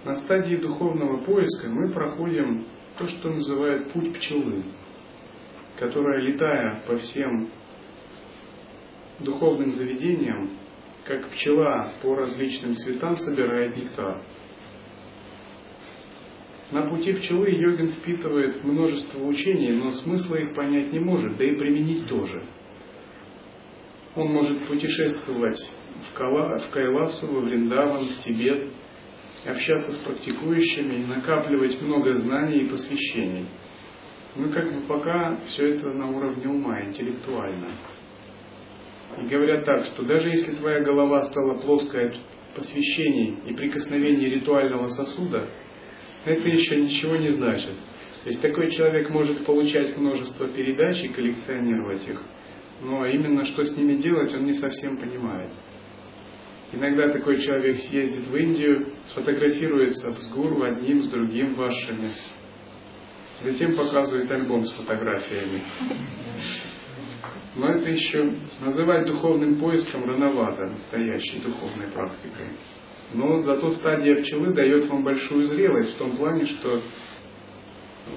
[0.04, 2.64] На стадии духовного поиска мы проходим
[2.98, 4.64] то, что называют путь пчелы–
[5.78, 7.48] которая, летая по всем
[9.18, 10.50] духовным заведениям,
[11.04, 14.22] как пчела по различным цветам собирает нектар.
[16.72, 21.54] На пути пчелы йогин впитывает множество учений, но смысла их понять не может, да и
[21.56, 22.46] применить тоже.
[24.16, 25.60] Он может путешествовать
[26.08, 28.68] в, Кала, в Кайласу, во Вриндаван, в Тибет,
[29.46, 33.46] общаться с практикующими, накапливать много знаний и посвящений–
[34.34, 37.76] ну, как бы пока все это на уровне ума, интеллектуально.
[39.20, 42.16] И говорят так, что даже если твоя голова стала плоской от
[42.54, 45.50] посвящений и прикосновений ритуального сосуда,
[46.24, 47.74] это еще ничего не значит.
[48.24, 52.22] То есть такой человек может получать множество передач и коллекционировать их,
[52.80, 55.52] но именно что с ними делать, он не совсем понимает.
[56.72, 62.12] Иногда такой человек съездит в Индию, сфотографируется с гуру одним, с другим вашими,
[63.42, 65.62] Затем показывает альбом с фотографиями.
[67.56, 72.50] Но это еще называть духовным поиском рановато, настоящей духовной практикой.
[73.14, 76.80] Но зато стадия пчелы дает вам большую зрелость в том плане, что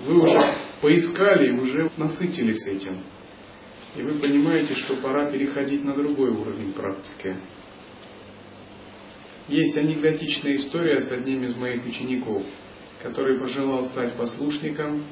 [0.06, 0.40] вы уже
[0.82, 3.00] поискали и уже насытились этим.
[3.96, 7.38] И вы понимаете, что пора переходить на другой уровень практики.
[9.48, 12.44] Есть анекдотичная история с одним из моих учеников–
[13.06, 15.06] который пожелал стать послушником,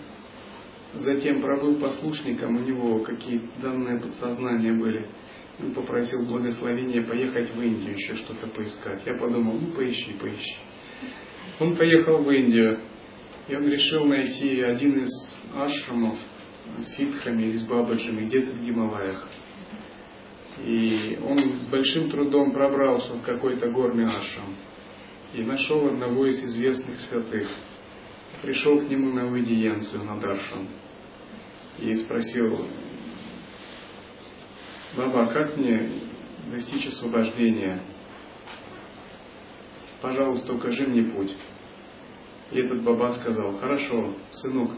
[0.95, 5.07] затем пробыл послушником, у него какие данные подсознания были,
[5.59, 9.03] и попросил благословения поехать в Индию, еще что-то поискать.
[9.05, 10.55] Я подумал, ну поищи, поищи.
[11.59, 12.81] Он поехал в Индию,
[13.47, 15.11] и он решил найти один из
[15.55, 16.17] ашрамов
[16.81, 19.27] с ситхами или с бабаджами где-то в Гималаях.
[20.65, 24.55] И он с большим трудом пробрался в какой-то горный ашрам
[25.33, 27.47] и нашел одного из известных святых–
[28.43, 30.67] пришел к нему на аудиенцию, на даршан,
[31.79, 32.67] и спросил,
[34.95, 35.89] Баба, как мне
[36.51, 37.79] достичь освобождения?
[40.01, 41.35] Пожалуйста, укажи мне путь.
[42.51, 44.71] И этот баба сказал, хорошо, сынок,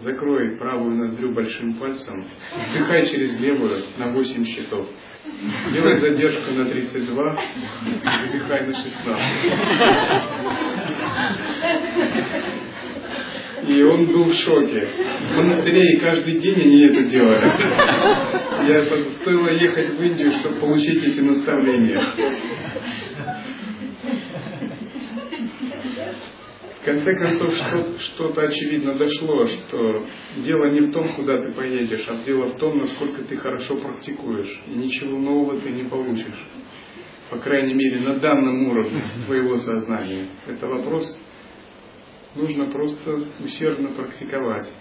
[0.00, 2.26] закрой правую ноздрю большим пальцем,
[2.70, 4.88] вдыхай через левую на 8 счетов.
[5.72, 7.38] Делай задержку на 32,
[8.32, 9.20] выдыхай на 16.
[13.70, 14.84] И он был в шоке.
[14.84, 17.44] В монастыре каждый день они это делают.
[17.44, 22.02] Я стоило ехать в Индию, чтобы получить эти наставления.
[26.80, 27.54] В конце концов,
[28.00, 30.06] что-то очевидно дошло, что
[30.38, 34.62] дело не в том, куда ты поедешь, а дело в том, насколько ты хорошо практикуешь.
[34.66, 36.48] И ничего нового ты не получишь.
[37.30, 40.26] По крайней мере, на данном уровне твоего сознания.
[40.48, 41.20] Это вопрос
[42.34, 44.72] нужно просто усердно практиковать.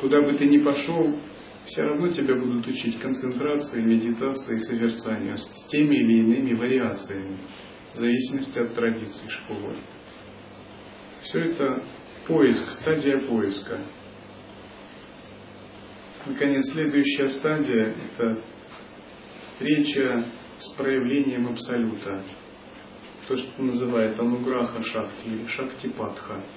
[0.00, 1.14] Куда бы ты ни пошел,
[1.64, 7.38] все равно тебя будут учить концентрации, медитации, созерцанию с теми или иными вариациями,
[7.92, 9.76] в зависимости от традиции школы.
[11.22, 11.84] Все это
[12.26, 13.80] поиск, стадия поиска.
[16.26, 18.42] Наконец, следующая стадия– это
[19.40, 20.24] встреча
[20.56, 22.24] с проявлением Абсолюта.
[23.26, 26.42] То, что называют ануграха шакти или шактипатха–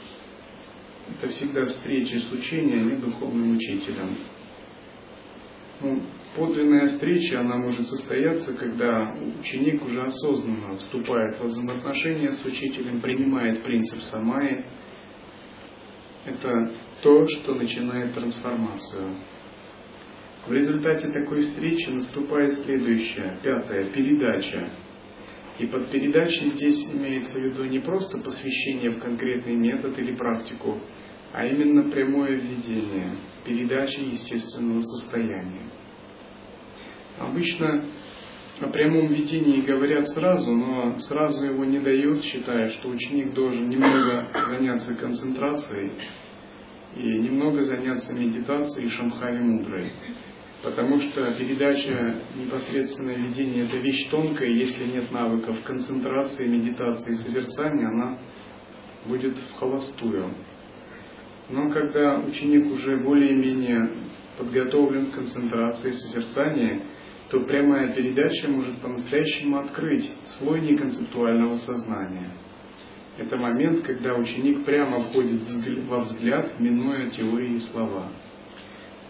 [1.09, 4.17] это всегда встреча с учением и духовным учителем.
[5.81, 6.01] Ну,
[6.35, 13.63] подлинная встреча, она может состояться, когда ученик уже осознанно вступает в взаимоотношения с учителем, принимает
[13.63, 14.65] принцип самаи.
[16.25, 19.17] Это то, что начинает трансформацию.
[20.47, 24.69] В результате такой встречи наступает следующая, пятая, передача
[25.59, 30.79] и под передачей здесь имеется в виду не просто посвящение в конкретный метод или практику,
[31.31, 33.11] а именно прямое введение,
[33.45, 35.69] передача естественного состояния.
[37.19, 37.85] Обычно
[38.59, 44.31] о прямом видении говорят сразу, но сразу его не дают, считая, что ученик должен немного
[44.47, 45.91] заняться концентрацией
[46.95, 49.91] и немного заняться медитацией шамхави мудрой
[50.63, 58.17] потому что передача непосредственное видение– это вещь тонкая, если нет навыков концентрации, медитации, созерцания, она
[59.05, 60.33] будет в холостую.
[61.49, 63.89] Но когда ученик уже более-менее
[64.37, 66.81] подготовлен к концентрации созерцания,
[67.29, 72.31] то прямая передача может по-настоящему открыть слой неконцептуального сознания.
[73.17, 75.41] Это момент, когда ученик прямо входит
[75.87, 78.09] во взгляд, минуя теории и слова.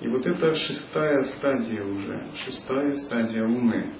[0.04, 3.94] И вот это шестая стадия уже, шестая стадия Луны.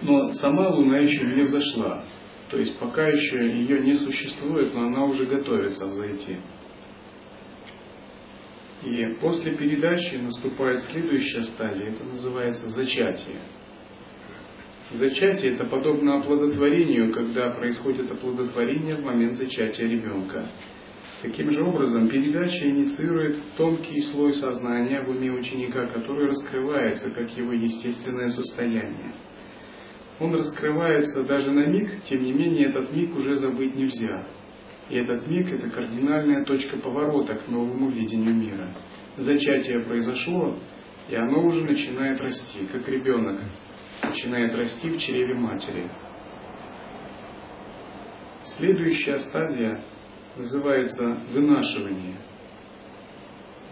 [0.00, 2.02] Но сама Луна еще не взошла.
[2.50, 6.38] То есть пока еще ее не существует, но она уже готовится взойти.
[8.82, 13.40] И после передачи наступает следующая стадия, это называется зачатие.
[14.92, 20.48] Зачатие это подобно оплодотворению, когда происходит оплодотворение в момент зачатия ребенка.
[21.24, 27.52] Таким же образом, передача инициирует тонкий слой сознания в уме ученика, который раскрывается как его
[27.52, 29.14] естественное состояние.
[30.20, 34.28] Он раскрывается даже на миг, тем не менее этот миг уже забыть нельзя.
[34.90, 38.74] И этот миг– это кардинальная точка поворота к новому видению мира.
[39.16, 40.58] Зачатие произошло,
[41.08, 43.40] и оно уже начинает расти, как ребенок
[44.02, 45.90] начинает расти в чреве матери.
[48.42, 49.82] Следующая стадия
[50.36, 52.16] называется вынашивание.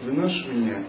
[0.03, 0.85] Вынашивание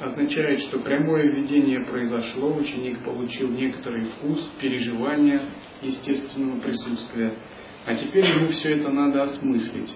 [0.00, 5.42] означает, что прямое видение произошло, ученик получил некоторый вкус, переживания
[5.82, 7.34] естественного присутствия–
[7.86, 9.94] а теперь ему все это надо осмыслить.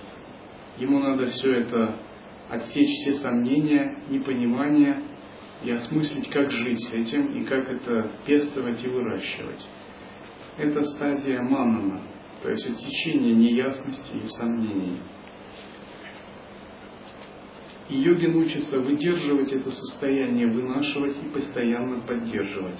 [0.78, 1.96] Ему надо все это
[2.50, 5.02] отсечь все сомнения, непонимания
[5.62, 9.66] и осмыслить, как жить с этим и как это пестовать и выращивать.
[10.56, 12.00] Это стадия манана,
[12.44, 14.98] то есть отсечение неясности и сомнений.
[17.88, 22.78] И йогин учится выдерживать это состояние, вынашивать и постоянно поддерживать.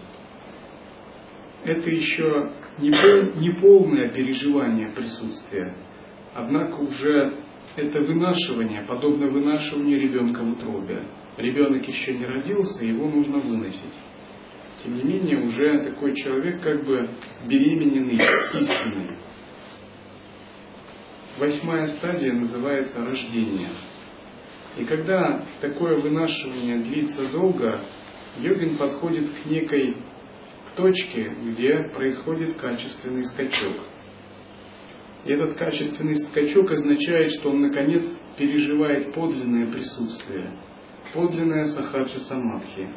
[1.65, 5.75] Это еще не, пол, не полное переживание присутствия,
[6.35, 7.33] однако уже
[7.77, 11.09] это вынашивание, подобно вынашиванию ребенка в утробе.
[11.39, 13.95] Ребенок еще не родился, его нужно выносить.
[14.83, 17.09] Тем не менее, уже такой человек как бы
[17.47, 18.17] беремененный
[18.61, 19.24] истиной.
[21.39, 23.71] Восьмая стадия называется рождение.
[24.77, 27.81] И когда такое вынашивание длится долго,
[28.39, 29.97] йогин подходит к некой
[30.77, 33.83] точке, где происходит качественный скачок.
[35.25, 38.05] И этот качественный скачок означает, что он наконец
[38.39, 40.57] переживает подлинное присутствие,
[41.15, 42.89] подлинное сахаджа самадхи.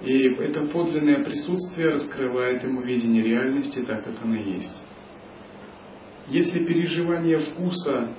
[0.00, 4.82] И это подлинное присутствие раскрывает ему видение реальности так, как она есть.
[6.30, 8.14] Если переживание вкуса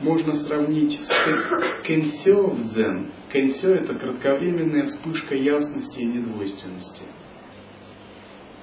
[0.00, 7.04] можно сравнить с кенсё в дзен, кенсё это кратковременная вспышка ясности и недвойственности–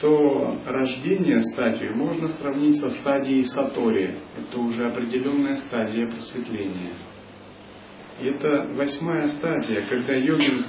[0.02, 4.20] то рождение стадию можно сравнить со стадией сатори.
[4.36, 6.96] Это уже определенная стадия просветления.
[8.20, 10.66] И это восьмая стадия, когда йогин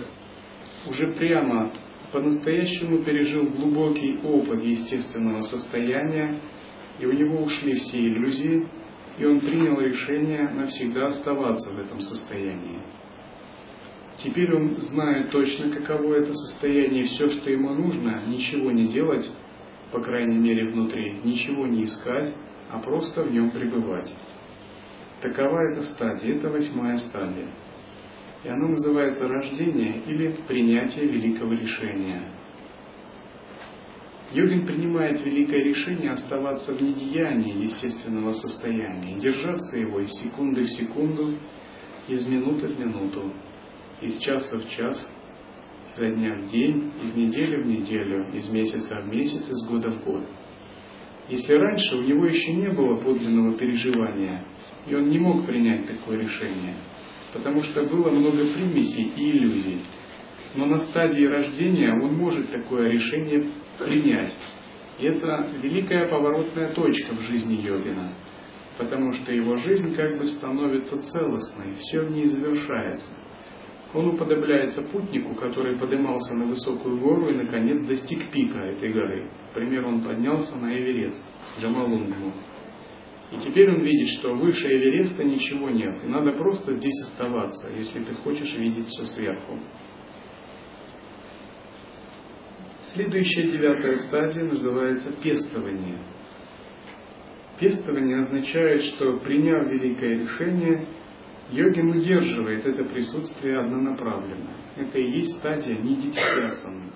[0.86, 1.72] уже прямо
[2.12, 6.38] по-настоящему пережил глубокий опыт естественного состояния,
[6.98, 8.66] и у него ушли все иллюзии,
[9.18, 12.80] и он принял решение навсегда оставаться в этом состоянии.
[14.18, 19.30] Теперь он знает точно, каково это состояние, все, что ему нужно, ничего не делать,
[19.90, 22.32] по крайней мере внутри, ничего не искать,
[22.70, 24.12] а просто в нем пребывать.
[25.20, 27.48] Такова эта стадия, это восьмая стадия.
[28.44, 32.22] И она называется рождение или принятие великого решения.
[34.34, 41.34] Йогин принимает великое решение оставаться в недеянии естественного состояния, держаться его из секунды в секунду,
[42.08, 43.30] из минуты в минуту,
[44.00, 45.06] из часа в час,
[45.92, 50.02] изо дня в день, из недели в неделю, из месяца в месяц, из года в
[50.02, 50.24] год.
[51.28, 54.44] Если раньше у него еще не было подлинного переживания,
[54.86, 56.76] и он не мог принять такое решение,
[57.34, 59.82] потому что было много примесей и иллюзий,
[60.54, 63.48] но на стадии рождения он может такое решение
[63.78, 64.36] принять.
[64.98, 68.12] И это великая поворотная точка в жизни йогина,
[68.78, 73.12] потому что его жизнь как бы становится целостной, все в ней завершается–
[73.94, 79.30] он уподобляется путнику, который поднимался на высокую гору и, наконец, достиг пика этой горы.
[79.48, 81.22] Например, он поднялся на Эверест,
[81.60, 82.32] Джамалунгму.
[83.32, 88.02] И теперь он видит, что выше Эвереста ничего нет, и надо просто здесь оставаться, если
[88.02, 89.58] ты хочешь видеть все сверху.
[92.94, 95.98] Следующая девятая стадия называется пестование.
[97.58, 100.84] Пестование означает, что приняв великое решение,
[101.52, 104.58] Йогин удерживает это присутствие однонаправленно.
[104.76, 106.92] Это и есть стадия нидитикясаны.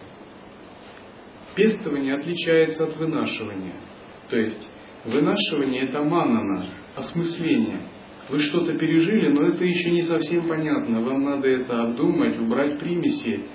[1.54, 3.80] Пестование отличается от вынашивания.
[4.28, 4.68] То есть
[5.06, 7.88] вынашивание это манана, осмысление.
[8.28, 11.00] Вы что-то пережили, но это еще не совсем понятно.
[11.00, 13.46] Вам надо это обдумать, убрать примеси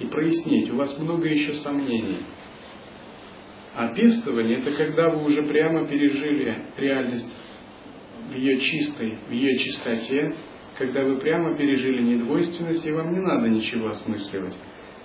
[0.00, 0.70] и прояснить.
[0.70, 2.20] У вас много еще сомнений.
[3.74, 7.32] А пестование– это когда вы уже прямо пережили реальность
[8.30, 10.34] в ее чистой, в ее чистоте,
[10.76, 14.58] когда вы прямо пережили недвойственность, и вам не надо ничего осмысливать.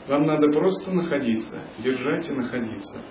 [0.08, 3.02] Вам надо просто находиться, держать и находиться.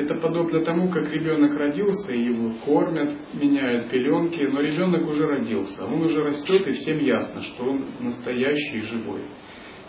[0.00, 5.84] Это подобно тому, как ребенок родился, и его кормят, меняют пеленки, но ребенок уже родился,
[5.84, 9.24] он уже растет, и всем ясно, что он настоящий и живой.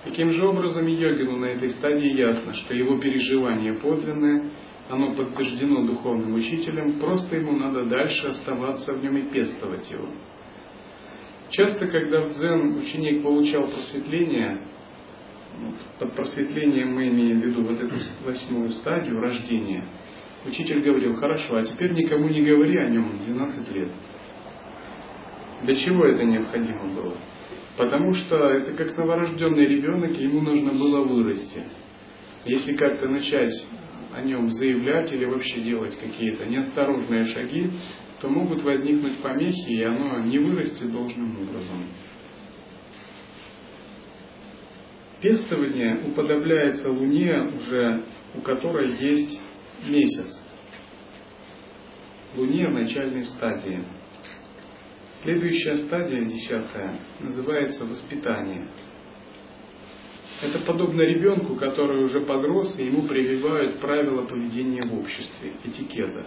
[0.04, 4.52] Таким же образом йогину на этой стадии ясно, что его переживание подлинное,
[4.90, 10.10] оно подтверждено духовным учителем, просто ему надо дальше оставаться в нем и пестовать его.
[11.52, 14.68] Часто, когда в дзен ученик получал просветление,
[16.00, 17.96] под просветлением мы имеем в виду вот эту
[18.26, 19.86] восьмую стадию рождения,
[20.46, 23.92] учитель говорил, хорошо, а теперь никому не говори о нем 12 лет.
[25.64, 27.18] Для чего это необходимо было?
[27.78, 31.64] Потому что это как новорожденный ребенок, ему нужно было вырасти.
[32.46, 33.54] Если как-то начать
[34.14, 37.72] о нем заявлять или вообще делать какие-то неосторожные шаги,
[38.20, 41.86] то могут возникнуть помехи, и оно не вырастет должным образом.
[45.22, 48.04] Пестование уподобляется Луне, уже
[48.34, 49.40] у которой есть
[49.88, 50.44] месяц.
[52.36, 53.84] Луне в начальной стадии.
[55.22, 58.68] Следующая стадия, десятая, называется воспитание.
[60.42, 66.26] Это подобно ребенку, который уже подрос, и ему прививают правила поведения в обществе, этикета.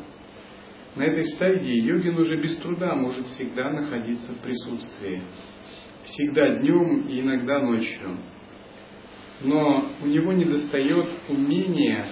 [0.95, 5.21] На этой стадии йогин уже без труда может всегда находиться в присутствии.
[6.05, 8.19] Всегда днем и иногда ночью.
[9.43, 12.07] Но у него недостает умения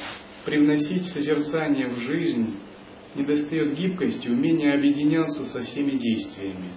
[0.45, 2.57] привносить созерцание в жизнь,
[3.15, 6.71] недостает гибкости, умения объединяться со всеми действиями.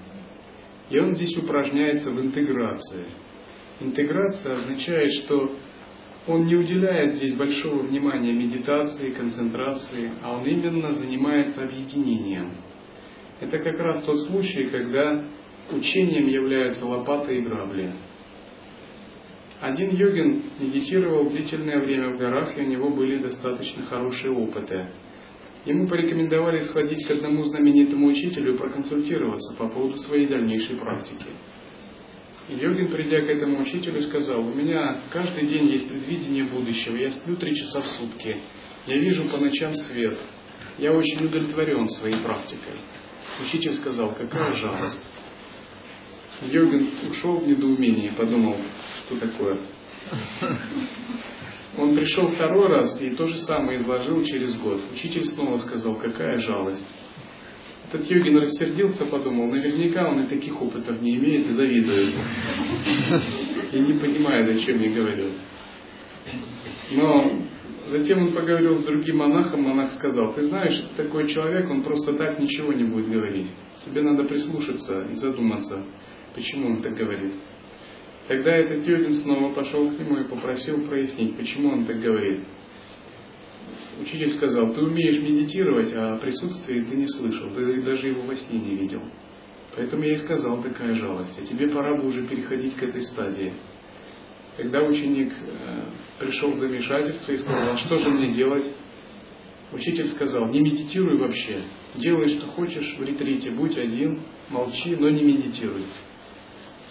[0.90, 3.06] И он здесь упражняется в интеграции–
[3.80, 5.52] Интеграция означает, что
[6.28, 12.56] он не уделяет здесь большого внимания медитации, концентрации, а он именно занимается объединением.
[13.42, 15.26] Это как раз тот случай, когда
[15.72, 17.92] учением являются лопата и грабли.
[19.62, 24.90] Один йогин медитировал длительное время в горах, и у него были достаточно хорошие опыты.
[25.66, 31.26] Ему порекомендовали сходить к одному знаменитому учителю и проконсультироваться по поводу своей дальнейшей практики.
[32.50, 37.36] Йогин, придя к этому учителю, сказал, у меня каждый день есть предвидение будущего, я сплю
[37.38, 38.36] три часа в сутки,
[38.86, 40.16] я вижу по ночам свет,
[40.78, 42.76] я очень удовлетворен своей практикой.
[43.42, 45.04] Учитель сказал, какая жалость.
[46.44, 48.58] Йогин ушел в недоумение и подумал,
[49.06, 49.60] что такое.
[51.78, 54.82] Он пришел второй раз и то же самое изложил через год.
[54.94, 56.86] Учитель снова сказал, какая жалость.
[57.92, 62.14] Этот йогин рассердился, подумал, наверняка он и таких опытов не имеет и завидует.
[63.72, 65.32] И не понимает, о чем я говорю.
[66.92, 67.42] Но
[67.88, 72.40] затем он поговорил с другим монахом, монах сказал, ты знаешь, такой человек, он просто так
[72.40, 73.52] ничего не будет говорить.
[73.86, 75.84] Тебе надо прислушаться и задуматься,
[76.34, 77.34] почему он так говорит.
[78.28, 82.42] Тогда этот йогин снова пошел к нему и попросил прояснить, почему он так говорит
[84.00, 88.60] учитель сказал, ты умеешь медитировать, а присутствие ты не слышал, ты даже его во сне
[88.60, 89.02] не видел.
[89.76, 93.54] Поэтому я и сказал такая жалость, а тебе пора бы уже переходить к этой стадии.
[94.58, 95.82] Когда ученик э,
[96.20, 98.72] пришел в замешательство и сказал, а что же мне делать?
[99.74, 101.64] Учитель сказал, не медитируй вообще,
[101.96, 105.84] делай, что хочешь в ретрите, будь один, молчи, но не медитируй,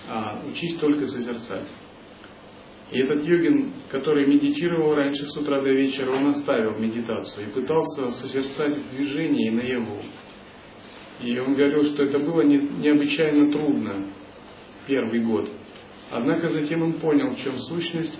[0.08, 1.66] а учись только созерцать.
[2.92, 8.12] И этот йогин, который медитировал раньше с утра до вечера, он оставил медитацию и пытался
[8.12, 9.98] созерцать в движении наяву.
[11.22, 14.12] И он говорил, что это было необычайно трудно
[14.86, 15.50] первый год.
[16.10, 18.18] Однако затем он понял, в чем сущность,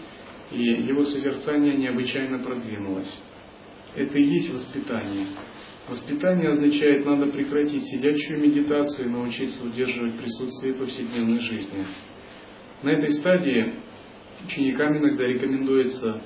[0.51, 3.13] и его созерцание необычайно продвинулось.
[3.95, 5.27] Это и есть воспитание.
[5.89, 11.85] Воспитание означает, надо прекратить сидячую медитацию и научиться удерживать присутствие повседневной жизни.
[12.83, 13.75] На этой стадии
[14.47, 16.23] ученикам иногда рекомендуется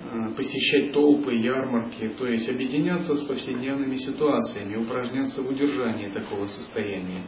[0.00, 7.22] э, посещать толпы, ярмарки, то есть объединяться с повседневными ситуациями, упражняться в удержании такого состояния.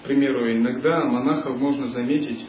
[0.00, 2.46] К примеру, иногда монахов можно заметить,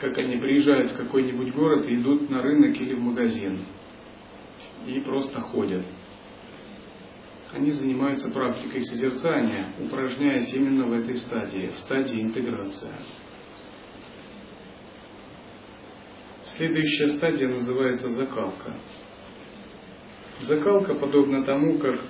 [0.00, 3.60] как они приезжают в какой-нибудь город и идут на рынок или в магазин
[4.86, 5.84] и просто ходят
[7.54, 12.90] они занимаются практикой созерцания, упражняясь именно в этой стадии, в стадии интеграции.
[16.42, 18.76] Следующая стадия называется закалка.
[20.40, 22.00] Закалка подобна тому, как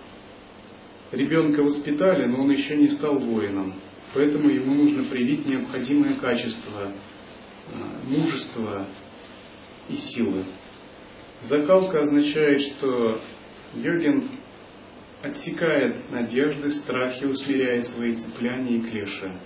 [1.13, 3.75] ребенка воспитали, но он еще не стал воином.
[4.15, 8.87] Поэтому ему нужно привить необходимое качество э, мужества
[9.89, 10.47] и силы.
[11.45, 13.21] Закалка означает, что
[13.75, 14.31] йогин
[15.23, 19.39] отсекает надежды, страхи, усмиряет свои цепляния и клеши.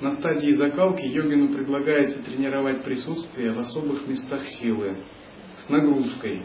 [0.00, 4.98] На стадии закалки йогину предлагается тренировать присутствие в особых местах силы,
[5.56, 6.42] с нагрузкой,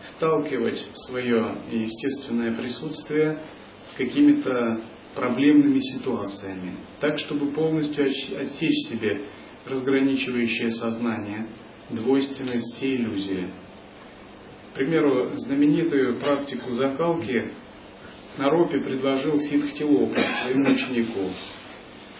[0.00, 3.40] сталкивать свое естественное присутствие
[3.84, 4.80] с какими-то
[5.14, 9.20] проблемными ситуациями, так, чтобы полностью отсечь себе
[9.66, 11.46] разграничивающее сознание,
[11.90, 13.50] двойственность всей иллюзии.
[14.78, 17.50] Примеру, знаменитую практику закалки
[18.36, 21.32] Наропи предложил Сидхтилока своему ученику,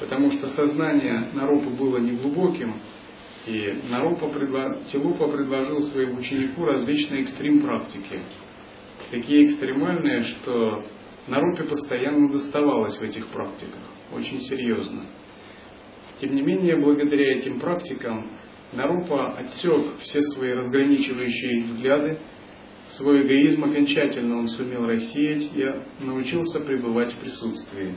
[0.00, 2.74] потому что сознание Наропы было неглубоким,
[3.46, 4.82] и Наропа предло...
[4.90, 8.22] Тилупа предложил своему ученику различные экстрим-практики.
[9.12, 10.82] Такие экстремальные, что
[11.28, 13.82] Наропе постоянно доставалось в этих практиках,
[14.12, 15.04] очень серьезно.
[16.20, 18.28] Тем не менее, благодаря этим практикам
[18.72, 22.18] Нарупа отсек все свои разграничивающие взгляды,
[22.90, 27.94] свой эгоизм окончательно он сумел рассеять и научился пребывать в присутствии.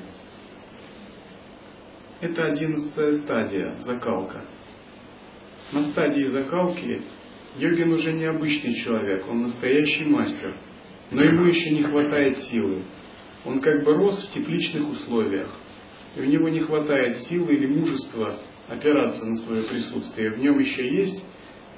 [2.19, 4.45] Это одиннадцатая стадия, закалка.
[5.71, 7.01] На стадии закалки
[7.57, 10.53] йогин уже не обычный человек, он настоящий мастер,
[11.09, 12.83] но ему еще не хватает силы.
[13.45, 15.49] Он как бы рос в тепличных условиях,
[16.15, 18.37] и у него не хватает силы или мужества
[18.67, 20.31] опираться на свое присутствие.
[20.31, 21.23] В нем еще есть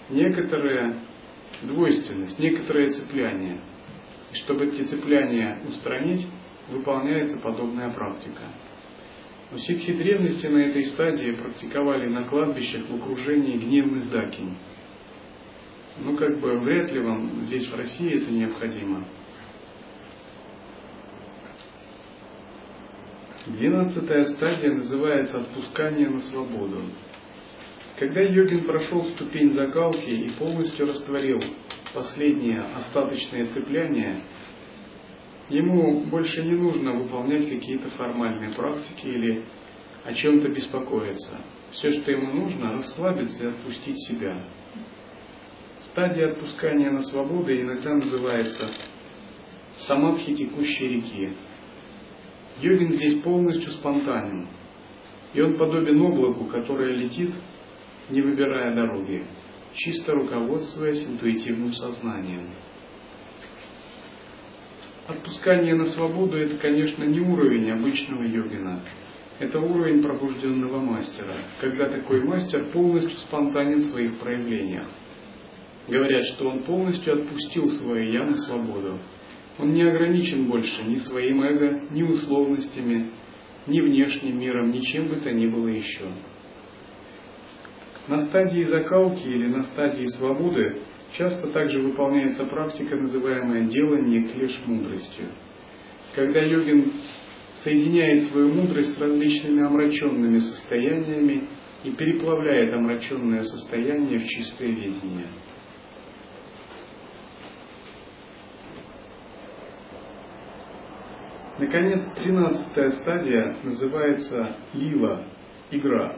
[0.09, 0.99] некоторая
[1.61, 3.59] двойственность, некоторое цепляние.
[4.31, 6.27] И чтобы эти цепляния устранить,
[6.69, 8.41] выполняется подобная практика.
[9.51, 14.57] Но ситхи древности на этой стадии практиковали на кладбищах в окружении гневных дакинь.
[15.99, 19.05] Ну, как бы вряд ли вам здесь в России это необходимо.
[23.45, 26.81] Двенадцатая стадия называется отпускание на свободу.
[28.03, 31.39] Когда йогин прошел ступень закалки и полностью растворил
[31.93, 34.23] последнее остаточное цепляние,
[35.47, 39.45] ему больше не нужно выполнять какие-то формальные практики или
[40.03, 41.39] о чем-то беспокоиться.
[41.71, 44.37] Все, что ему нужно, расслабиться и отпустить себя.
[45.79, 48.69] Стадия отпускания на свободу иногда называется
[49.77, 51.29] самадхи текущей реки.
[52.59, 54.49] Йогин здесь полностью спонтанен.
[55.33, 57.31] И он подобен облаку, которое летит,
[58.09, 59.23] не выбирая дороги,
[59.73, 62.49] чисто руководствуясь интуитивным сознанием.
[65.07, 68.81] Отпускание на свободу– это, конечно, не уровень обычного йогина.
[69.39, 74.87] Это уровень пробужденного мастера, когда такой мастер полностью спонтанен в своих проявлениях.
[75.87, 78.99] Говорят, что он полностью отпустил свое «я» на свободу,
[79.59, 83.11] он не ограничен больше ни своим эго, ни условностями,
[83.67, 86.11] ни внешним миром, ни чем бы то ни было еще.
[88.07, 90.81] На стадии закалки или на стадии свободы
[91.13, 95.27] часто также выполняется практика, называемая делание клеш мудростью.
[96.15, 96.93] Когда йогин
[97.63, 101.47] соединяет свою мудрость с различными омраченными состояниями
[101.83, 105.27] и переплавляет омраченное состояние в чистое видение–
[111.59, 115.23] Наконец, тринадцатая стадия называется лила,
[115.69, 116.17] игра.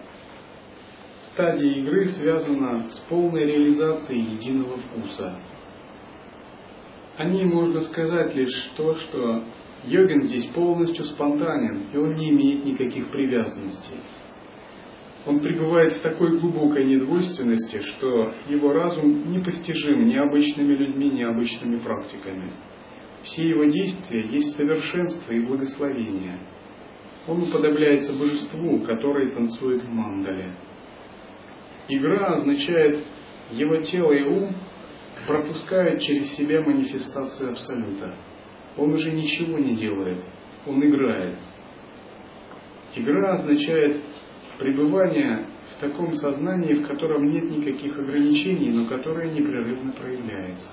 [1.35, 5.37] Стадия игры связана с полной реализацией единого вкуса.
[7.17, 9.43] О ней можно сказать лишь то, что
[9.83, 13.97] йогин здесь полностью спонтанен, и он не имеет никаких привязанностей.
[15.25, 21.79] Он пребывает в такой глубокой недвойственности, что его разум непостижим ни обычными людьми, ни обычными
[21.79, 22.49] практиками.
[23.23, 26.39] Все его действия есть совершенство и благословение.
[27.27, 30.53] Он уподобляется божеству, которое танцует в мандале.
[31.87, 33.03] Игра означает
[33.51, 34.55] его тело и ум
[35.27, 38.15] пропускают через себя манифестацию Абсолюта.
[38.77, 40.19] Он уже ничего не делает,
[40.65, 41.35] он играет.
[42.95, 44.01] Игра означает
[44.59, 50.71] пребывание в таком сознании, в котором нет никаких ограничений, но которое непрерывно проявляется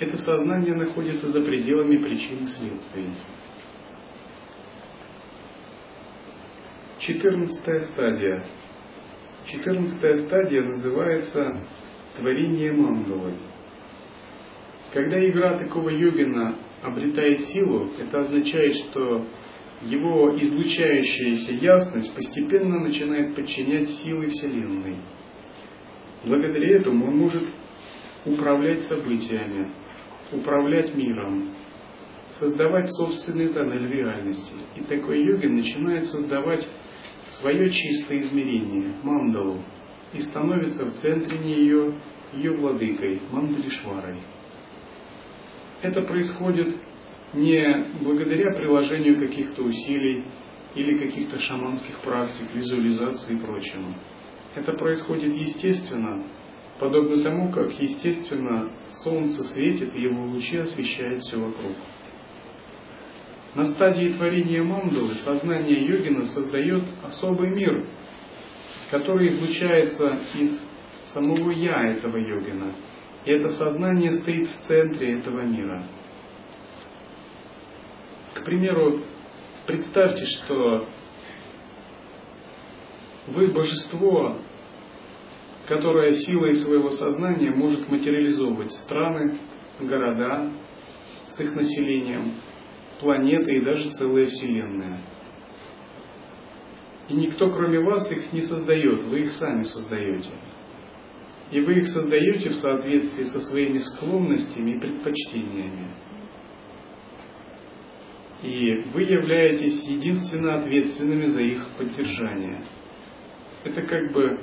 [0.00, 3.14] это сознание находится за пределами причин и следствий.
[6.98, 8.44] Четырнадцатая стадия.
[9.50, 11.60] Четырнадцатая стадия называется
[12.16, 13.32] творение мандалы.
[14.92, 19.26] Когда игра такого йогина обретает силу, это означает, что
[19.82, 24.98] его излучающаяся ясность постепенно начинает подчинять силы Вселенной.
[26.24, 27.48] Благодаря этому он может
[28.24, 29.66] управлять событиями,
[30.30, 31.48] управлять миром,
[32.38, 34.54] создавать собственный тоннель реальности.
[34.76, 36.68] И такой йогин начинает создавать
[37.38, 39.58] свое чистое измерение, мандалу,
[40.12, 41.94] и становится в центре нее
[42.32, 44.18] ее владыкой, Мандалишварой.
[45.82, 46.76] Это происходит
[47.32, 50.24] не благодаря приложению каких-то усилий
[50.74, 53.94] или каких-то шаманских практик, визуализации и прочему.
[54.54, 56.24] Это происходит естественно,
[56.78, 58.70] подобно тому, как естественно
[59.04, 61.76] солнце светит и его лучи освещают все вокруг.
[63.54, 67.84] На стадии творения мандалы сознание йогина создает особый мир,
[68.92, 70.64] который излучается из
[71.12, 72.74] самого я этого йогина.
[73.24, 75.82] И это сознание стоит в центре этого мира.
[78.34, 79.00] К примеру,
[79.66, 80.86] представьте, что
[83.26, 84.36] вы божество,
[85.66, 89.38] которое силой своего сознания может материализовывать страны,
[89.80, 90.50] города
[91.26, 92.34] с их населением,
[93.00, 95.00] планеты и даже целая Вселенная.
[97.08, 100.30] И никто, кроме вас, их не создает, вы их сами создаете.
[101.50, 105.88] И вы их создаете в соответствии со своими склонностями и предпочтениями.
[108.42, 112.64] И вы являетесь единственно ответственными за их поддержание.
[113.64, 114.40] Это как бы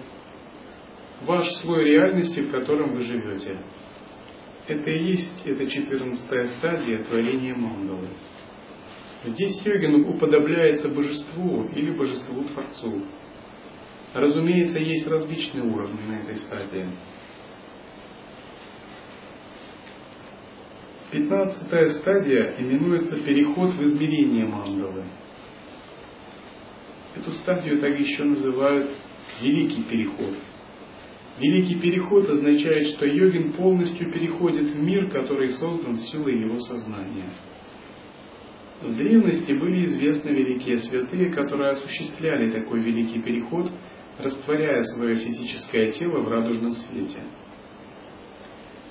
[1.21, 3.57] ваш слой реальности, в котором вы живете.
[4.67, 8.09] Это и есть эта четырнадцатая стадия творения мандалы.
[9.23, 13.03] Здесь йогин уподобляется божеству или божеству-творцу.
[14.13, 16.87] Разумеется, есть различные уровни на этой стадии.
[21.11, 25.05] Пятнадцатая стадия именуется переход в измерение мандалы.
[27.15, 28.91] Эту стадию так еще называют
[29.41, 30.35] великий переход.
[31.39, 37.29] Великий переход означает, что йогин полностью переходит в мир, который создан силой его сознания.
[38.81, 43.71] В древности были известны великие святые, которые осуществляли такой великий переход,
[44.19, 47.23] растворяя свое физическое тело в радужном свете.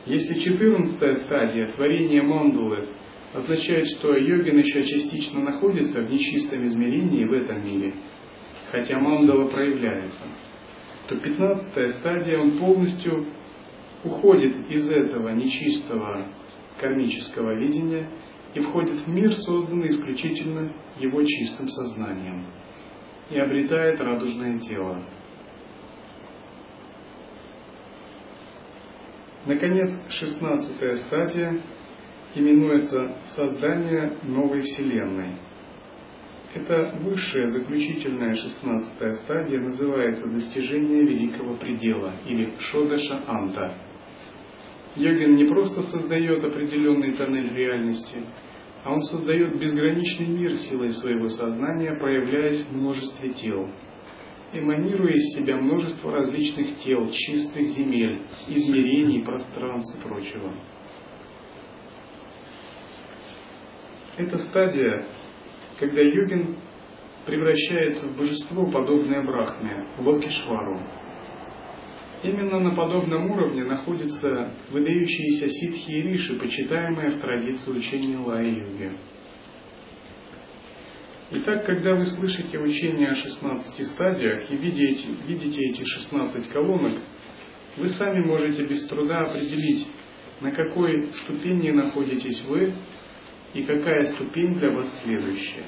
[0.05, 2.89] Если четырнадцатая стадия творения мандулы
[3.33, 7.95] означает, что йогин еще частично находится в нечистом измерении в этом мире,
[8.73, 10.25] хотя мандала проявляется,
[11.09, 13.27] то пятнадцатая стадия он полностью
[14.03, 16.27] уходит из этого нечистого
[16.77, 18.11] кармического видения–
[18.57, 22.47] и входит в мир, созданный исключительно его чистым сознанием,
[23.29, 25.03] и обретает радужное тело.
[29.45, 31.61] Наконец, шестнадцатая стадия
[32.35, 35.37] именуется создание новой Вселенной.
[36.55, 43.75] Это высшая, заключительная шестнадцатая стадия называется достижение великого предела или Шодаша Анта.
[44.97, 48.25] Йогин не просто создает определенный тоннель реальности,
[48.87, 53.69] а он создает безграничный мир силой своего сознания, проявляясь в множестве тел,
[54.53, 60.55] эманируя из себя множество различных тел, чистых земель, измерений, пространств и прочего.
[64.19, 65.09] Это стадия,
[65.81, 66.55] когда йогин
[67.27, 70.81] превращается в божество, подобное Брахме, Локишвару,
[72.23, 78.93] Именно на подобном уровне находятся выдающиеся ситхи и риши, почитаемые в традиции учения Лая-йоги.
[81.33, 87.01] Итак, когда вы слышите учение о 16 стадиях и видите, видите эти 16 колонок,
[87.77, 89.87] вы сами можете без труда определить,
[90.41, 92.75] на какой ступени находитесь вы
[93.55, 95.65] и какая ступень для вас следующая.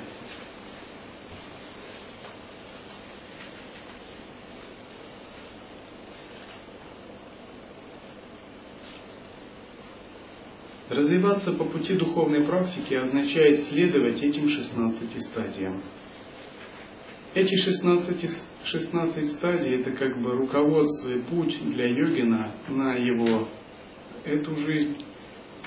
[10.98, 15.80] Развиваться по пути духовной практики означает следовать этим 16 стадиям.
[17.34, 18.28] Эти 16,
[18.64, 23.46] 16 стадий– это как бы руководство и путь для йогина на его
[24.24, 24.96] эту жизнь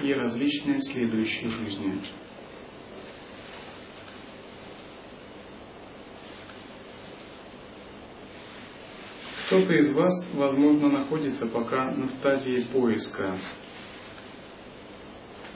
[0.03, 1.93] и различные следующие жизни.
[9.45, 13.39] Кто-то из вас, возможно, находится пока на стадии поиска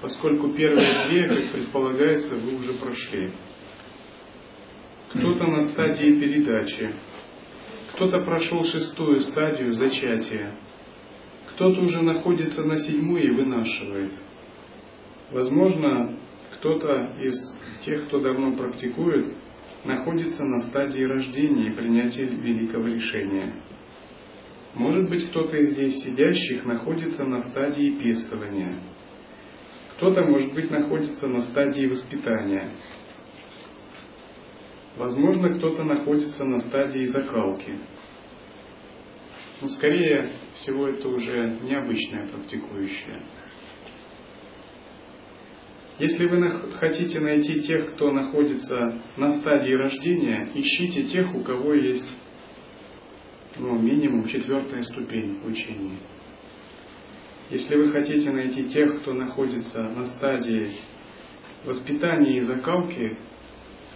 [0.01, 3.31] поскольку первые две, как предполагается, вы уже прошли.
[5.09, 6.91] Кто-то на стадии передачи,
[7.93, 10.55] кто-то прошел шестую стадию зачатия,
[11.51, 14.11] кто-то уже находится на седьмой и вынашивает.
[15.31, 16.17] Возможно,
[16.57, 17.35] кто-то из
[17.79, 19.33] тех, кто давно практикует,
[19.85, 23.63] находится на стадии рождения и принятия великого решения.
[24.73, 28.75] Может быть, кто-то из здесь сидящих находится на стадии пестования–
[29.97, 32.71] Кто-то, может быть, находится на стадии воспитания.
[34.97, 37.79] Возможно, кто-то находится на стадии закалки.
[39.61, 43.21] Но скорее всего это уже необычное практикующее.
[45.97, 52.13] Если вы хотите найти тех, кто находится на стадии рождения, ищите тех, у кого есть
[53.57, 55.99] ну, минимум четвертая ступень в учении.
[57.49, 60.71] Если вы хотите найти тех, кто находится на стадии
[61.63, 63.17] воспитания и закалки,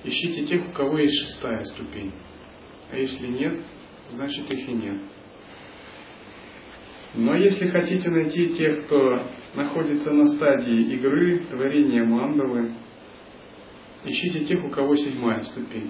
[0.04, 2.14] ищите тех, у кого есть шестая ступень.
[2.92, 3.64] А если нет,
[4.10, 4.98] значит их и нет.
[7.16, 9.24] Но если хотите найти тех, кто
[9.56, 12.72] находится на стадии игры, творения мандалы,
[14.06, 15.90] ищите тех, у кого седьмая ступень.